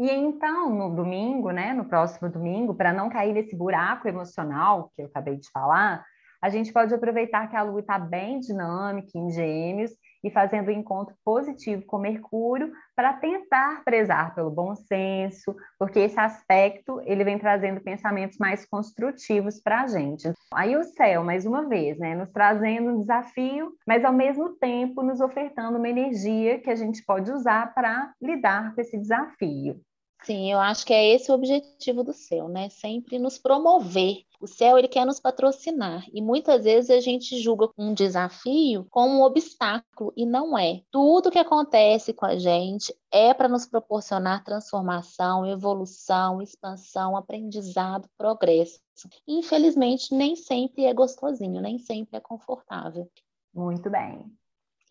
E 0.00 0.10
então, 0.10 0.70
no 0.70 0.96
domingo, 0.96 1.50
né, 1.50 1.74
no 1.74 1.84
próximo 1.84 2.30
domingo, 2.30 2.74
para 2.74 2.90
não 2.90 3.10
cair 3.10 3.34
nesse 3.34 3.54
buraco 3.54 4.08
emocional 4.08 4.90
que 4.96 5.02
eu 5.02 5.06
acabei 5.06 5.36
de 5.36 5.50
falar, 5.50 6.02
a 6.40 6.48
gente 6.48 6.72
pode 6.72 6.94
aproveitar 6.94 7.48
que 7.48 7.54
a 7.54 7.62
Lua 7.62 7.80
está 7.80 7.98
bem 7.98 8.40
dinâmica 8.40 9.10
em 9.14 9.30
Gêmeos 9.30 9.90
e 10.24 10.30
fazendo 10.30 10.68
um 10.68 10.72
encontro 10.72 11.14
positivo 11.22 11.84
com 11.84 11.98
Mercúrio 11.98 12.72
para 12.96 13.12
tentar 13.12 13.84
prezar 13.84 14.34
pelo 14.34 14.50
bom 14.50 14.74
senso, 14.74 15.54
porque 15.78 15.98
esse 15.98 16.18
aspecto 16.18 17.02
ele 17.04 17.22
vem 17.22 17.38
trazendo 17.38 17.82
pensamentos 17.82 18.38
mais 18.38 18.64
construtivos 18.64 19.60
para 19.60 19.82
a 19.82 19.86
gente. 19.86 20.32
Aí 20.54 20.78
o 20.78 20.82
céu, 20.82 21.22
mais 21.22 21.44
uma 21.44 21.68
vez, 21.68 21.98
né, 21.98 22.14
nos 22.14 22.30
trazendo 22.30 22.88
um 22.88 23.00
desafio, 23.00 23.74
mas 23.86 24.02
ao 24.02 24.14
mesmo 24.14 24.54
tempo 24.56 25.02
nos 25.02 25.20
ofertando 25.20 25.76
uma 25.76 25.90
energia 25.90 26.58
que 26.58 26.70
a 26.70 26.74
gente 26.74 27.04
pode 27.04 27.30
usar 27.30 27.74
para 27.74 28.14
lidar 28.18 28.74
com 28.74 28.80
esse 28.80 28.98
desafio. 28.98 29.78
Sim, 30.22 30.52
eu 30.52 30.58
acho 30.58 30.84
que 30.84 30.92
é 30.92 31.14
esse 31.14 31.30
o 31.30 31.34
objetivo 31.34 32.04
do 32.04 32.12
céu, 32.12 32.48
né? 32.48 32.68
Sempre 32.68 33.18
nos 33.18 33.38
promover. 33.38 34.22
O 34.40 34.46
céu 34.46 34.78
ele 34.78 34.88
quer 34.88 35.04
nos 35.04 35.20
patrocinar 35.20 36.04
e 36.12 36.22
muitas 36.22 36.64
vezes 36.64 36.90
a 36.90 37.00
gente 37.00 37.38
julga 37.38 37.68
um 37.76 37.92
desafio 37.92 38.86
como 38.90 39.18
um 39.18 39.22
obstáculo 39.22 40.12
e 40.16 40.24
não 40.24 40.58
é. 40.58 40.82
Tudo 40.90 41.30
que 41.30 41.38
acontece 41.38 42.14
com 42.14 42.24
a 42.24 42.38
gente 42.38 42.94
é 43.10 43.34
para 43.34 43.48
nos 43.48 43.66
proporcionar 43.66 44.44
transformação, 44.44 45.46
evolução, 45.46 46.40
expansão, 46.40 47.16
aprendizado, 47.16 48.08
progresso. 48.16 48.80
Infelizmente, 49.28 50.14
nem 50.14 50.36
sempre 50.36 50.84
é 50.84 50.94
gostosinho, 50.94 51.60
nem 51.60 51.78
sempre 51.78 52.16
é 52.16 52.20
confortável. 52.20 53.10
Muito 53.52 53.90
bem. 53.90 54.24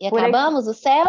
E 0.00 0.08
Por 0.10 0.18
acabamos 0.18 0.68
aqui... 0.68 0.78
o 0.78 0.80
céu? 0.80 1.06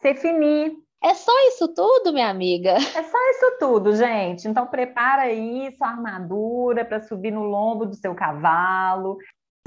Se 0.00 0.14
finir. 0.14 0.85
É 1.06 1.14
só 1.14 1.30
isso 1.46 1.68
tudo, 1.68 2.12
minha 2.12 2.28
amiga? 2.28 2.74
É 2.96 3.02
só 3.04 3.18
isso 3.30 3.58
tudo, 3.60 3.94
gente. 3.94 4.48
Então 4.48 4.66
prepara 4.66 5.22
aí 5.22 5.72
sua 5.76 5.86
armadura 5.86 6.84
para 6.84 7.00
subir 7.00 7.30
no 7.30 7.44
lombo 7.44 7.86
do 7.86 7.94
seu 7.94 8.12
cavalo. 8.12 9.16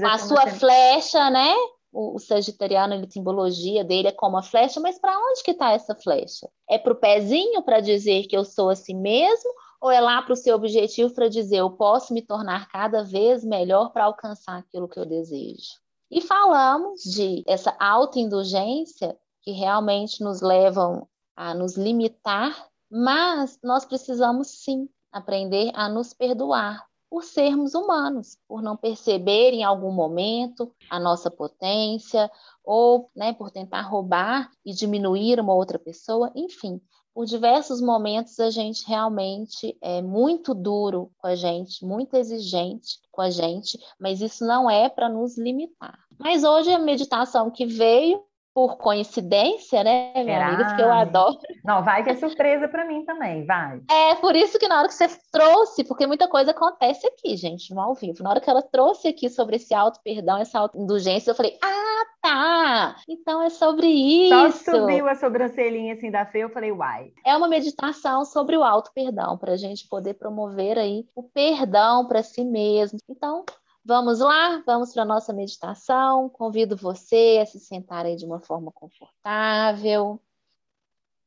A 0.02 0.18
sua 0.18 0.42
sempre... 0.42 0.58
flecha, 0.58 1.30
né? 1.30 1.54
O, 1.90 2.16
o 2.16 2.18
sagitariano, 2.18 2.94
a 2.94 3.10
simbologia 3.10 3.82
dele 3.82 4.08
é 4.08 4.12
como 4.12 4.36
a 4.36 4.42
flecha, 4.42 4.80
mas 4.80 4.98
para 4.98 5.18
onde 5.18 5.42
que 5.42 5.52
está 5.52 5.72
essa 5.72 5.94
flecha? 5.94 6.46
É 6.68 6.76
para 6.76 6.92
o 6.92 6.96
pezinho 6.96 7.62
para 7.62 7.80
dizer 7.80 8.26
que 8.26 8.36
eu 8.36 8.44
sou 8.44 8.68
assim 8.68 8.94
mesmo? 8.94 9.50
Ou 9.80 9.90
é 9.90 9.98
lá 9.98 10.20
para 10.20 10.34
o 10.34 10.36
seu 10.36 10.54
objetivo 10.54 11.14
para 11.14 11.28
dizer 11.28 11.56
eu 11.56 11.70
posso 11.70 12.12
me 12.12 12.20
tornar 12.20 12.68
cada 12.68 13.02
vez 13.02 13.42
melhor 13.42 13.92
para 13.92 14.04
alcançar 14.04 14.58
aquilo 14.58 14.86
que 14.86 15.00
eu 15.00 15.06
desejo? 15.06 15.80
E 16.10 16.20
falamos 16.20 17.00
de 17.00 17.42
essa 17.46 17.74
autoindulgência 17.80 19.16
que 19.42 19.52
realmente 19.52 20.22
nos 20.22 20.42
levam 20.42 21.08
a 21.40 21.54
nos 21.54 21.74
limitar, 21.74 22.54
mas 22.90 23.58
nós 23.64 23.86
precisamos 23.86 24.48
sim 24.62 24.86
aprender 25.10 25.72
a 25.74 25.88
nos 25.88 26.12
perdoar 26.12 26.86
por 27.08 27.24
sermos 27.24 27.74
humanos, 27.74 28.36
por 28.46 28.60
não 28.60 28.76
perceber 28.76 29.54
em 29.54 29.64
algum 29.64 29.90
momento 29.90 30.70
a 30.90 31.00
nossa 31.00 31.30
potência 31.30 32.30
ou 32.62 33.10
né, 33.16 33.32
por 33.32 33.50
tentar 33.50 33.80
roubar 33.80 34.50
e 34.66 34.74
diminuir 34.74 35.40
uma 35.40 35.54
outra 35.54 35.78
pessoa, 35.78 36.30
enfim. 36.36 36.78
Por 37.14 37.24
diversos 37.24 37.80
momentos 37.80 38.38
a 38.38 38.50
gente 38.50 38.86
realmente 38.86 39.74
é 39.80 40.02
muito 40.02 40.54
duro 40.54 41.10
com 41.16 41.26
a 41.26 41.34
gente, 41.34 41.86
muito 41.86 42.16
exigente 42.16 43.00
com 43.10 43.22
a 43.22 43.30
gente, 43.30 43.78
mas 43.98 44.20
isso 44.20 44.46
não 44.46 44.70
é 44.70 44.90
para 44.90 45.08
nos 45.08 45.38
limitar. 45.38 45.98
Mas 46.18 46.44
hoje 46.44 46.70
a 46.70 46.78
meditação 46.78 47.50
que 47.50 47.64
veio 47.64 48.22
por 48.54 48.76
coincidência, 48.78 49.84
né, 49.84 50.12
minha 50.14 50.24
Será? 50.24 50.48
amiga? 50.48 50.64
Porque 50.66 50.82
eu 50.82 50.92
adoro. 50.92 51.38
Não, 51.64 51.84
vai 51.84 52.02
que 52.02 52.10
é 52.10 52.16
surpresa 52.16 52.68
para 52.68 52.84
mim 52.84 53.04
também, 53.04 53.46
vai. 53.46 53.80
É 53.90 54.14
por 54.16 54.34
isso 54.34 54.58
que 54.58 54.68
na 54.68 54.78
hora 54.78 54.88
que 54.88 54.94
você 54.94 55.08
trouxe, 55.30 55.84
porque 55.84 56.06
muita 56.06 56.28
coisa 56.28 56.50
acontece 56.50 57.06
aqui, 57.06 57.36
gente, 57.36 57.72
no 57.72 57.80
ao 57.80 57.94
vivo. 57.94 58.22
Na 58.22 58.30
hora 58.30 58.40
que 58.40 58.50
ela 58.50 58.62
trouxe 58.62 59.08
aqui 59.08 59.28
sobre 59.30 59.56
esse 59.56 59.72
auto-perdão, 59.72 60.38
essa 60.38 60.58
auto-indulgência, 60.58 61.30
eu 61.30 61.34
falei, 61.34 61.56
ah, 61.62 62.04
tá! 62.20 62.96
Então 63.08 63.42
é 63.42 63.50
sobre 63.50 63.86
isso. 63.86 64.64
Só 64.64 64.72
subiu 64.72 65.08
a 65.08 65.14
sobrancelhinha 65.14 65.94
assim 65.94 66.10
da 66.10 66.26
Fê, 66.26 66.40
eu 66.40 66.50
falei, 66.50 66.72
uai. 66.72 67.12
É 67.24 67.36
uma 67.36 67.48
meditação 67.48 68.24
sobre 68.24 68.56
o 68.56 68.64
auto-perdão, 68.64 69.38
para 69.38 69.52
a 69.52 69.56
gente 69.56 69.88
poder 69.88 70.14
promover 70.14 70.78
aí 70.78 71.06
o 71.14 71.22
perdão 71.22 72.06
para 72.06 72.22
si 72.22 72.44
mesmo. 72.44 72.98
Então, 73.08 73.44
Vamos 73.90 74.20
lá, 74.20 74.62
vamos 74.64 74.92
para 74.92 75.02
a 75.02 75.04
nossa 75.04 75.32
meditação. 75.32 76.28
Convido 76.28 76.76
você 76.76 77.40
a 77.42 77.44
se 77.44 77.58
sentar 77.58 78.06
aí 78.06 78.14
de 78.14 78.24
uma 78.24 78.38
forma 78.38 78.70
confortável. 78.70 80.22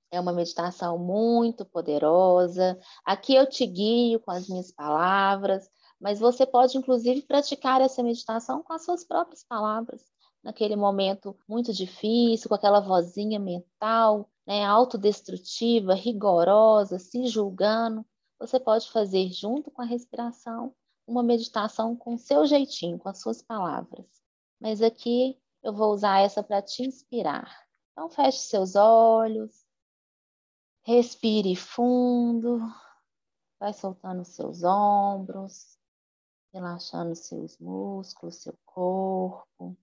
É 0.10 0.18
uma 0.18 0.32
meditação 0.32 0.98
muito 0.98 1.66
poderosa. 1.66 2.80
Aqui 3.04 3.36
eu 3.36 3.50
te 3.50 3.68
guio 3.68 4.18
com 4.22 4.32
as 4.32 4.48
minhas 4.48 4.72
palavras, 4.72 5.70
mas 6.00 6.22
você 6.22 6.46
pode, 6.46 6.78
inclusive, 6.78 7.24
praticar 7.24 7.82
essa 7.82 8.02
meditação 8.02 8.64
com 8.64 8.72
as 8.72 8.86
suas 8.86 9.04
próprias 9.04 9.44
palavras. 9.44 10.02
Naquele 10.42 10.78
momento 10.78 11.38
muito 11.46 11.74
difícil, 11.74 12.48
com 12.48 12.56
aquela 12.56 12.80
vozinha 12.80 13.42
mental, 13.42 14.30
né, 14.48 14.64
autodestrutiva, 14.64 15.94
rigorosa, 15.96 16.98
se 16.98 17.28
julgando, 17.28 18.06
você 18.40 18.58
pode 18.58 18.90
fazer 18.90 19.28
junto 19.34 19.70
com 19.70 19.82
a 19.82 19.86
respiração 19.86 20.74
uma 21.06 21.24
meditação 21.24 21.96
com 21.96 22.18
seu 22.18 22.46
jeitinho, 22.46 22.98
com 22.98 23.10
as 23.10 23.20
suas 23.20 23.42
palavras. 23.42 24.06
Mas 24.60 24.82
aqui 24.82 25.40
eu 25.62 25.74
vou 25.74 25.94
usar 25.94 26.20
essa 26.20 26.44
para 26.44 26.62
te 26.62 26.84
inspirar. 26.84 27.66
Então, 27.92 28.10
feche 28.10 28.40
seus 28.40 28.76
olhos, 28.76 29.66
respire 30.84 31.56
fundo, 31.56 32.60
vai 33.60 33.74
soltando 33.74 34.26
seus 34.26 34.64
ombros, 34.64 35.78
relaxando 36.54 37.16
seus 37.16 37.58
músculos, 37.60 38.42
seu 38.42 38.58
corpo. 38.66 39.78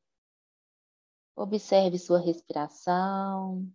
Observe 1.37 1.99
sua 1.99 2.19
respiração. 2.19 3.71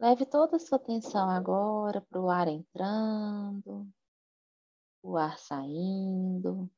Leve 0.00 0.26
toda 0.26 0.56
a 0.56 0.60
sua 0.60 0.76
atenção 0.76 1.30
agora 1.30 2.00
para 2.00 2.20
o 2.20 2.28
ar 2.28 2.48
entrando 2.48 3.92
o 5.04 5.18
ar 5.18 5.38
saindo. 5.38 6.68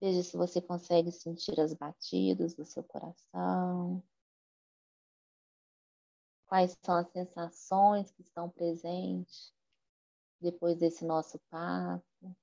Veja 0.00 0.22
se 0.22 0.36
você 0.36 0.60
consegue 0.60 1.12
sentir 1.12 1.58
as 1.60 1.72
batidas 1.72 2.54
do 2.54 2.64
seu 2.64 2.82
coração. 2.82 4.02
Quais 6.46 6.76
são 6.82 6.96
as 6.96 7.08
sensações 7.10 8.10
que 8.10 8.22
estão 8.22 8.50
presentes 8.50 9.54
depois 10.40 10.76
desse 10.76 11.04
nosso 11.04 11.38
papo? 11.48 12.36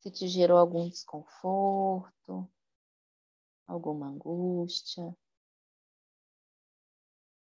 Se 0.00 0.10
te 0.10 0.28
gerou 0.28 0.58
algum 0.58 0.88
desconforto, 0.88 2.48
alguma 3.66 4.08
angústia. 4.08 5.16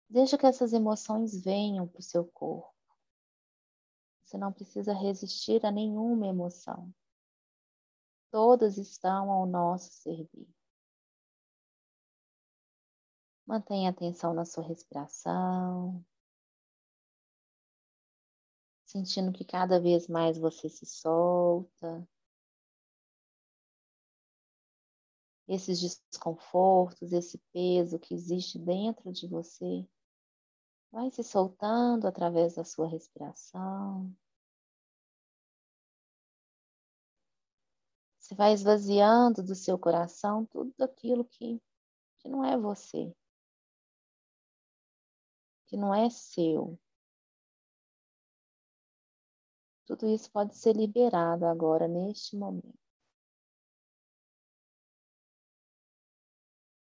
Deixa 0.09 0.37
que 0.37 0.45
essas 0.45 0.73
emoções 0.73 1.41
venham 1.43 1.87
para 1.87 1.99
o 1.99 2.03
seu 2.03 2.25
corpo. 2.25 2.72
Você 4.33 4.39
não 4.39 4.51
precisa 4.51 4.93
resistir 4.95 5.63
a 5.63 5.69
nenhuma 5.69 6.25
emoção. 6.25 6.91
Todas 8.31 8.79
estão 8.79 9.29
ao 9.29 9.45
nosso 9.45 9.93
servir. 9.93 10.47
Mantenha 13.45 13.91
atenção 13.91 14.33
na 14.33 14.43
sua 14.43 14.63
respiração, 14.63 16.03
sentindo 18.85 19.31
que 19.31 19.45
cada 19.45 19.79
vez 19.79 20.07
mais 20.07 20.39
você 20.39 20.67
se 20.67 20.87
solta. 20.87 22.03
Esses 25.47 25.79
desconfortos, 25.79 27.13
esse 27.13 27.37
peso 27.53 27.99
que 27.99 28.15
existe 28.15 28.57
dentro 28.57 29.11
de 29.11 29.27
você, 29.27 29.87
vai 30.91 31.11
se 31.11 31.23
soltando 31.23 32.07
através 32.07 32.55
da 32.55 32.63
sua 32.63 32.87
respiração. 32.87 34.11
Você 38.33 38.37
vai 38.37 38.53
esvaziando 38.53 39.43
do 39.43 39.53
seu 39.53 39.77
coração 39.77 40.43
tudo 40.47 40.73
aquilo 40.81 41.23
que, 41.23 41.61
que 42.17 42.27
não 42.27 42.43
é 42.43 42.57
você, 42.57 43.15
que 45.67 45.77
não 45.77 45.93
é 45.93 46.09
seu. 46.09 46.79
Tudo 49.85 50.07
isso 50.07 50.31
pode 50.31 50.57
ser 50.57 50.75
liberado 50.75 51.45
agora, 51.45 51.87
neste 51.87 52.35
momento. 52.35 52.73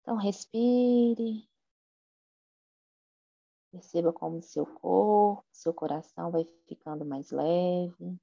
Então, 0.02 0.18
respire. 0.18 1.50
Perceba 3.72 4.12
como 4.12 4.42
seu 4.42 4.66
corpo, 4.66 5.46
seu 5.54 5.74
coração 5.74 6.32
vai 6.32 6.44
ficando 6.68 7.06
mais 7.06 7.32
leve. 7.32 8.20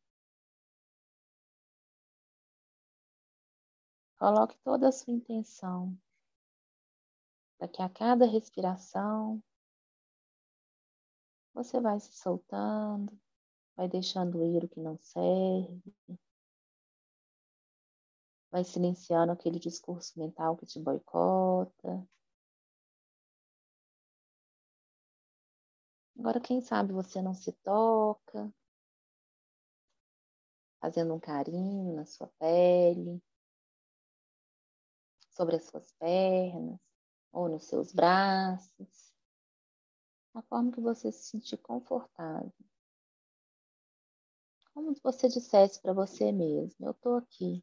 Coloque 4.27 4.59
toda 4.65 4.89
a 4.89 4.93
sua 4.93 5.13
intenção 5.13 5.97
para 7.57 7.69
que 7.69 7.81
a 7.81 7.89
cada 7.89 8.27
respiração 8.27 9.41
você 11.55 11.81
vai 11.81 12.01
se 12.01 12.13
soltando, 12.13 13.17
vai 13.77 13.89
deixando 13.89 14.45
ir 14.45 14.65
o 14.65 14.69
que 14.69 14.81
não 14.81 14.99
serve, 14.99 15.95
vai 18.51 18.65
silenciando 18.65 19.31
aquele 19.31 19.61
discurso 19.61 20.19
mental 20.19 20.57
que 20.57 20.67
te 20.67 20.81
boicota. 20.81 22.05
Agora, 26.19 26.41
quem 26.41 26.61
sabe 26.61 26.93
você 26.93 27.23
não 27.23 27.33
se 27.33 27.53
toca, 27.53 28.53
fazendo 30.81 31.15
um 31.15 31.21
carinho 31.21 31.95
na 31.95 32.05
sua 32.05 32.27
pele 32.41 33.23
sobre 35.37 35.57
as 35.57 35.65
suas 35.67 35.93
pernas 35.93 36.81
ou 37.31 37.49
nos 37.49 37.65
seus 37.65 37.93
braços, 37.93 39.13
da 40.35 40.41
forma 40.43 40.73
que 40.73 40.81
você 40.81 41.13
se 41.13 41.31
sentir 41.31 41.59
confortável. 41.59 42.53
Como 44.73 44.95
se 44.95 45.03
você 45.03 45.29
dissesse 45.29 45.81
para 45.81 45.93
você 45.93 46.33
mesmo: 46.33 46.87
Eu 46.87 46.93
estou 46.93 47.17
aqui. 47.17 47.63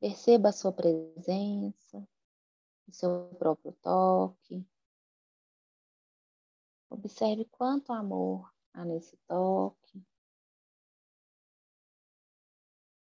Perceba 0.00 0.50
a 0.50 0.52
sua 0.52 0.72
presença, 0.72 2.06
o 2.86 2.92
seu 2.92 3.34
próprio 3.38 3.72
toque. 3.82 4.66
Observe 6.90 7.44
quanto 7.46 7.92
amor 7.92 8.50
há 8.72 8.84
nesse 8.84 9.16
toque. 9.26 10.02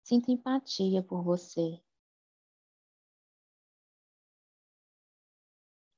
Sinta 0.04 0.32
empatia 0.32 1.02
por 1.02 1.24
você. 1.24 1.83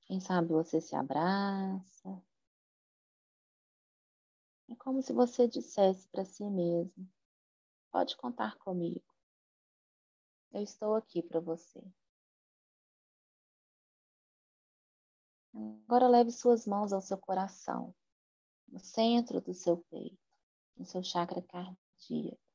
Quem 0.05 0.19
sabe 0.19 0.49
você 0.49 0.79
se 0.79 0.95
abraça. 0.95 2.23
É 4.69 4.75
como 4.75 5.01
se 5.01 5.11
você 5.13 5.47
dissesse 5.47 6.07
para 6.09 6.23
si 6.25 6.43
mesmo: 6.49 7.09
pode 7.91 8.15
contar 8.17 8.57
comigo. 8.57 9.03
Eu 10.51 10.61
estou 10.61 10.95
aqui 10.95 11.21
para 11.21 11.39
você. 11.39 11.83
Agora 15.87 16.07
leve 16.07 16.31
suas 16.31 16.65
mãos 16.65 16.91
ao 16.91 17.01
seu 17.01 17.17
coração, 17.17 17.93
no 18.67 18.79
centro 18.79 19.39
do 19.41 19.53
seu 19.53 19.77
peito, 19.89 20.17
no 20.77 20.85
seu 20.85 21.01
chakra 21.03 21.41
cardíaco 21.41 22.45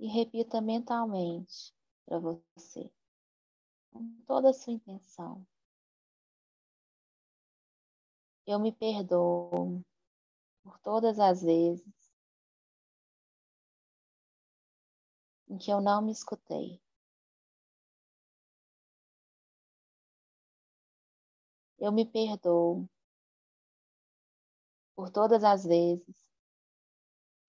e 0.00 0.06
repita 0.06 0.62
mentalmente 0.62 1.74
para 2.06 2.18
você, 2.18 2.90
com 3.90 4.08
toda 4.26 4.50
a 4.50 4.52
sua 4.52 4.72
intenção. 4.72 5.46
Eu 8.46 8.58
me 8.58 8.72
perdoo 8.72 9.82
por 10.62 10.78
todas 10.80 11.18
as 11.18 11.42
vezes 11.42 11.84
em 15.48 15.58
que 15.58 15.70
eu 15.70 15.80
não 15.80 16.00
me 16.00 16.12
escutei. 16.12 16.80
Eu 21.78 21.90
me 21.90 22.04
perdoo 22.06 22.88
por 24.94 25.10
todas 25.10 25.42
as 25.42 25.64
vezes 25.64 26.30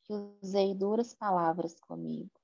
que 0.03 0.13
usei 0.41 0.73
duras 0.73 1.13
palavras 1.13 1.79
comigo. 1.81 2.40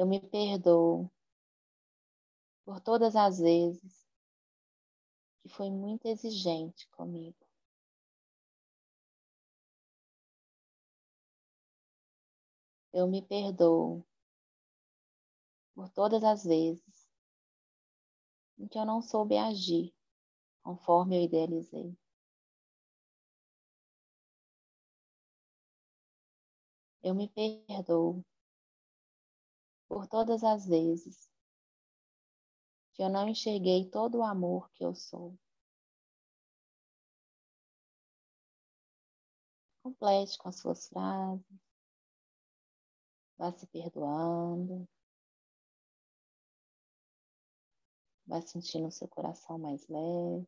Eu 0.00 0.06
me 0.06 0.18
perdoo 0.18 1.10
por 2.64 2.80
todas 2.80 3.14
as 3.14 3.38
vezes 3.38 4.08
que 5.42 5.48
foi 5.50 5.68
muito 5.68 6.06
exigente 6.08 6.88
comigo. 6.88 7.36
Eu 12.94 13.06
me 13.06 13.20
perdoo 13.20 14.02
por 15.74 15.90
todas 15.90 16.24
as 16.24 16.44
vezes 16.44 17.06
em 18.58 18.66
que 18.66 18.78
eu 18.78 18.86
não 18.86 19.02
soube 19.02 19.36
agir 19.36 19.94
conforme 20.62 21.18
eu 21.18 21.24
idealizei. 21.24 21.94
Eu 27.02 27.14
me 27.14 27.28
perdoo 27.28 28.24
por 29.90 30.06
todas 30.06 30.44
as 30.44 30.64
vezes 30.66 31.28
que 32.92 33.02
eu 33.02 33.08
não 33.10 33.28
enxerguei 33.28 33.90
todo 33.90 34.18
o 34.18 34.22
amor 34.22 34.70
que 34.70 34.84
eu 34.84 34.94
sou. 34.94 35.36
Complete 39.82 40.38
com 40.38 40.48
as 40.48 40.60
suas 40.60 40.86
frases. 40.86 41.44
Vá 43.36 43.50
se 43.50 43.66
perdoando. 43.66 44.88
Vá 48.26 48.40
sentindo 48.42 48.92
seu 48.92 49.08
coração 49.08 49.58
mais 49.58 49.88
leve, 49.88 50.46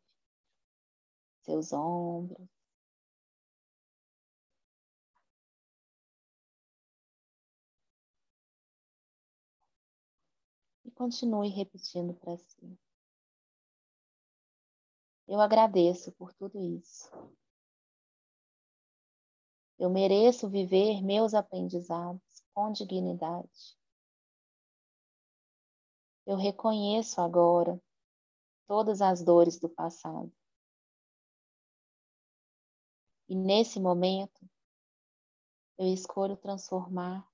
seus 1.41 1.73
ombros. 1.73 2.52
Continue 11.03 11.49
repetindo 11.49 12.15
para 12.15 12.37
si. 12.37 12.79
Eu 15.27 15.41
agradeço 15.41 16.13
por 16.13 16.33
tudo 16.33 16.61
isso. 16.61 17.11
Eu 19.81 19.91
mereço 19.91 20.49
viver 20.49 21.03
meus 21.03 21.35
aprendizados 21.35 22.23
com 22.55 22.71
dignidade. 22.71 23.77
Eu 26.25 26.37
reconheço 26.37 27.21
agora 27.21 27.83
todas 28.69 29.03
as 29.03 29.25
dores 29.25 29.59
do 29.59 29.69
passado. 29.69 30.33
E 33.29 33.35
nesse 33.35 33.81
momento, 33.81 34.49
eu 35.77 35.87
escolho 35.93 36.37
transformar 36.37 37.29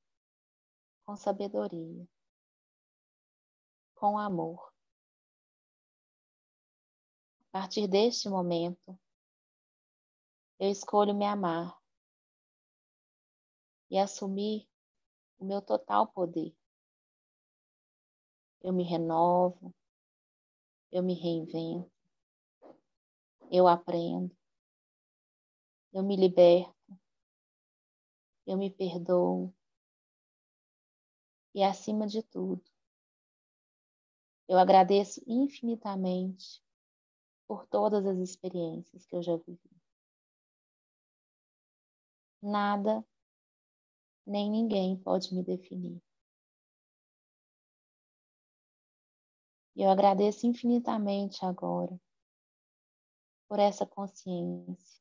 com 1.05 1.15
sabedoria, 1.15 2.09
com 3.99 4.17
amor. 4.17 4.73
A 7.49 7.51
partir 7.51 7.89
deste 7.89 8.29
momento, 8.29 8.99
eu 10.61 10.71
escolho 10.71 11.15
me 11.15 11.25
amar 11.27 11.77
e 13.91 13.99
assumir 13.99 14.69
o 15.39 15.45
meu 15.45 15.61
total 15.61 16.07
poder. 16.07 16.55
Eu 18.63 18.73
me 18.73 18.85
renovo, 18.85 19.75
eu 20.93 21.03
me 21.03 21.15
reinvento, 21.15 21.91
eu 23.51 23.67
aprendo, 23.67 24.37
eu 25.93 26.05
me 26.05 26.17
liberto, 26.17 26.75
eu 28.47 28.57
me 28.57 28.71
perdoo 28.71 29.53
e, 31.55 31.63
acima 31.65 32.07
de 32.07 32.23
tudo, 32.23 32.63
eu 34.49 34.59
agradeço 34.59 35.23
infinitamente 35.27 36.63
por 37.47 37.67
todas 37.67 38.07
as 38.07 38.19
experiências 38.19 39.05
que 39.07 39.15
eu 39.15 39.23
já 39.23 39.37
vivi. 39.37 39.71
Nada 42.43 43.05
nem 44.27 44.51
ninguém 44.51 44.97
pode 44.97 45.35
me 45.35 45.43
definir. 45.43 46.01
Eu 49.75 49.91
agradeço 49.91 50.47
infinitamente 50.47 51.45
agora 51.45 51.99
por 53.49 53.59
essa 53.59 53.87
consciência 53.87 55.01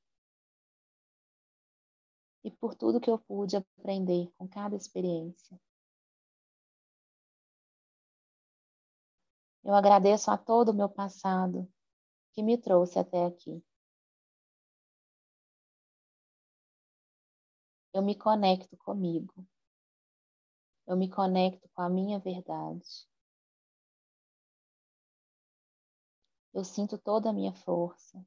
e 2.44 2.52
por 2.52 2.76
tudo 2.76 3.02
que 3.02 3.10
eu 3.10 3.20
pude 3.20 3.58
aprender 3.58 4.32
com 4.38 4.48
cada 4.48 4.76
experiência. 4.76 5.60
Eu 9.68 9.76
agradeço 9.76 10.32
a 10.32 10.38
todo 10.38 10.70
o 10.70 10.74
meu 10.74 10.90
passado 10.90 11.72
que 12.34 12.42
me 12.42 12.58
trouxe 12.58 12.98
até 12.98 13.24
aqui. 13.26 13.64
eu 17.98 18.04
me 18.04 18.16
conecto 18.16 18.78
comigo. 18.78 19.34
Eu 20.86 20.96
me 20.96 21.10
conecto 21.10 21.68
com 21.70 21.82
a 21.82 21.90
minha 21.90 22.20
verdade. 22.20 23.08
Eu 26.54 26.64
sinto 26.64 26.98
toda 26.98 27.32
a 27.32 27.34
minha 27.34 27.54
força, 27.54 28.24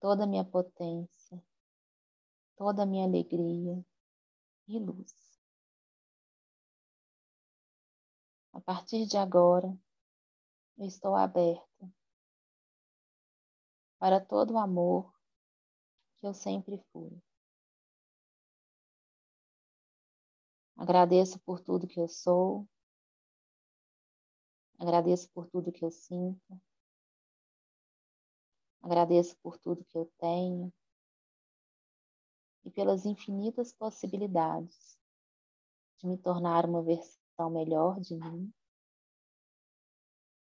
toda 0.00 0.24
a 0.24 0.26
minha 0.26 0.44
potência, 0.44 1.42
toda 2.56 2.82
a 2.82 2.86
minha 2.86 3.04
alegria 3.04 3.84
e 4.66 4.78
luz. 4.78 5.38
A 8.54 8.60
partir 8.62 9.06
de 9.06 9.18
agora, 9.18 9.78
estou 10.84 11.14
aberta 11.14 11.90
para 13.98 14.20
todo 14.20 14.54
o 14.54 14.58
amor 14.58 15.12
que 16.16 16.26
eu 16.26 16.34
sempre 16.34 16.78
fui. 16.92 17.10
Agradeço 20.76 21.38
por 21.40 21.60
tudo 21.60 21.86
que 21.86 21.98
eu 21.98 22.06
sou. 22.06 22.68
Agradeço 24.78 25.30
por 25.30 25.48
tudo 25.48 25.72
que 25.72 25.82
eu 25.82 25.90
sinto. 25.90 26.60
Agradeço 28.82 29.36
por 29.38 29.58
tudo 29.58 29.84
que 29.86 29.96
eu 29.96 30.04
tenho 30.18 30.72
e 32.62 32.70
pelas 32.70 33.06
infinitas 33.06 33.72
possibilidades 33.72 34.98
de 35.98 36.06
me 36.06 36.18
tornar 36.18 36.66
uma 36.66 36.82
versão 36.82 37.50
melhor 37.50 37.98
de 38.00 38.14
mim 38.14 38.52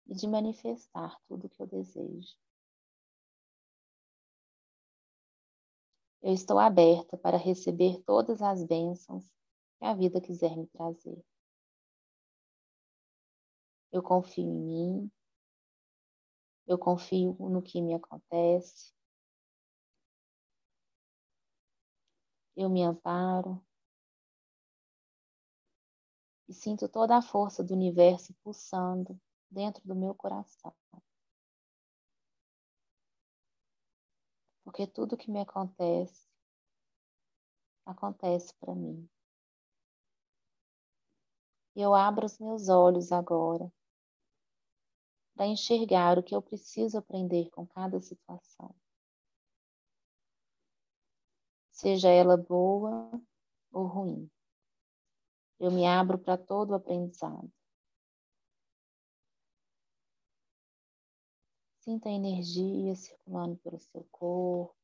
e 0.07 0.15
de 0.15 0.27
manifestar 0.27 1.21
tudo 1.27 1.47
o 1.47 1.51
que 1.51 1.61
eu 1.61 1.67
desejo. 1.67 2.37
Eu 6.23 6.33
estou 6.33 6.59
aberta 6.59 7.17
para 7.17 7.37
receber 7.37 8.03
todas 8.05 8.43
as 8.43 8.65
bênçãos 8.65 9.25
que 9.79 9.85
a 9.85 9.95
vida 9.95 10.21
quiser 10.21 10.57
me 10.57 10.67
trazer. 10.67 11.25
Eu 13.93 14.03
confio 14.03 14.45
em 14.45 14.61
mim, 14.61 15.11
eu 16.67 16.79
confio 16.79 17.37
no 17.39 17.63
que 17.63 17.81
me 17.81 17.95
acontece, 17.95 18.93
eu 22.57 22.69
me 22.69 22.83
amparo 22.83 23.65
e 26.49 26.53
sinto 26.55 26.89
toda 26.89 27.17
a 27.17 27.23
força 27.23 27.63
do 27.63 27.75
universo 27.75 28.35
pulsando 28.43 29.21
dentro 29.51 29.86
do 29.86 29.94
meu 29.94 30.14
coração. 30.14 30.74
Porque 34.64 34.86
tudo 34.86 35.16
que 35.16 35.30
me 35.30 35.40
acontece, 35.40 36.28
acontece 37.84 38.53
para 38.57 38.74
mim. 38.74 39.09
Eu 41.74 41.94
abro 41.94 42.26
os 42.26 42.38
meus 42.38 42.68
olhos 42.68 43.12
agora 43.12 43.70
para 45.36 45.47
enxergar 45.47 46.18
o 46.18 46.22
que 46.22 46.34
eu 46.34 46.40
preciso 46.40 46.97
aprender 46.97 47.51
com 47.51 47.66
cada 47.66 48.01
situação. 48.01 48.74
Seja 51.70 52.09
ela 52.09 52.38
boa 52.38 53.11
ou 53.70 53.86
ruim. 53.86 54.30
Eu 55.61 55.70
me 55.70 55.86
abro 55.86 56.18
para 56.18 56.38
todo 56.38 56.70
o 56.70 56.74
aprendizado. 56.74 57.53
Sinta 61.87 62.09
a 62.09 62.12
energia 62.12 62.97
circulando 62.97 63.57
pelo 63.59 63.78
seu 63.78 64.03
corpo. 64.11 64.74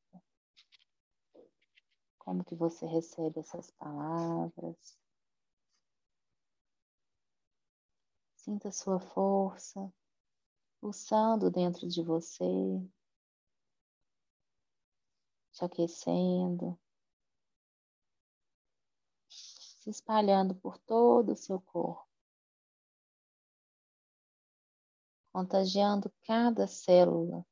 Como 2.17 2.45
que 2.45 2.55
você 2.55 2.85
recebe 2.85 3.41
essas 3.41 3.69
palavras. 3.71 4.97
Sinta 8.37 8.71
sua 8.71 9.01
força 9.01 9.93
pulsando 10.79 11.51
dentro 11.51 11.89
de 11.89 12.01
você, 12.01 12.45
te 15.51 15.65
aquecendo, 15.65 16.79
se 19.27 19.89
espalhando 19.89 20.55
por 20.55 20.77
todo 20.77 21.33
o 21.33 21.35
seu 21.35 21.59
corpo. 21.59 22.12
Contagiando 25.33 26.13
cada 26.21 26.67
célula, 26.67 27.43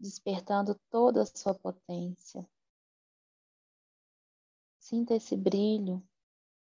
despertando 0.00 0.74
toda 0.90 1.22
a 1.22 1.26
sua 1.26 1.54
potência. 1.54 2.48
Sinta 4.80 5.14
esse 5.14 5.36
brilho 5.36 6.02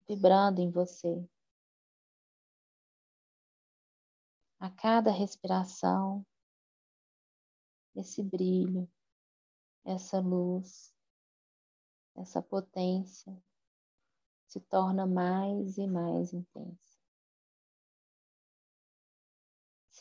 vibrando 0.09 0.63
em 0.63 0.71
você. 0.71 1.29
A 4.59 4.71
cada 4.71 5.11
respiração, 5.11 6.25
esse 7.95 8.23
brilho, 8.23 8.91
essa 9.85 10.21
luz, 10.21 10.95
essa 12.15 12.41
potência 12.41 13.37
se 14.47 14.61
torna 14.61 15.07
mais 15.07 15.77
e 15.77 15.87
mais 15.87 16.33
intensa. 16.33 16.92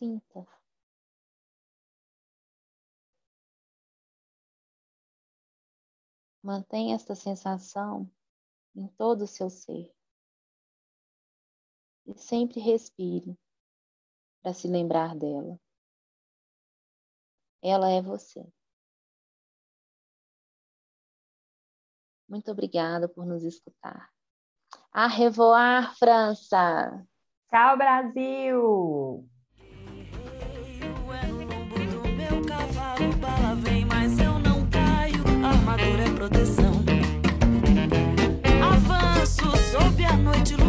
Sinta. 0.02 0.47
Mantenha 6.41 6.95
esta 6.95 7.14
sensação 7.14 8.12
em 8.76 8.88
todo 8.88 9.26
o 9.26 9.28
seu 9.28 9.47
ser. 9.47 9.93
E 12.08 12.18
sempre 12.18 12.60
respire 12.60 13.38
para 14.41 14.56
se 14.56 14.68
lembrar 14.68 15.16
dela. 15.16 15.62
Ela 17.62 17.91
é 17.91 18.02
você. 18.02 18.43
Muito 22.28 22.49
obrigada 22.49 23.08
por 23.08 23.24
nos 23.24 23.43
escutar. 23.43 24.12
A 24.91 25.06
revoar, 25.06 25.95
França! 25.95 27.08
Tchau, 27.52 27.78
Brasil! 27.78 29.31
Proteção. 36.22 36.72
Avanço 38.62 39.58
sob 39.72 40.06
a 40.06 40.16
noite 40.18 40.61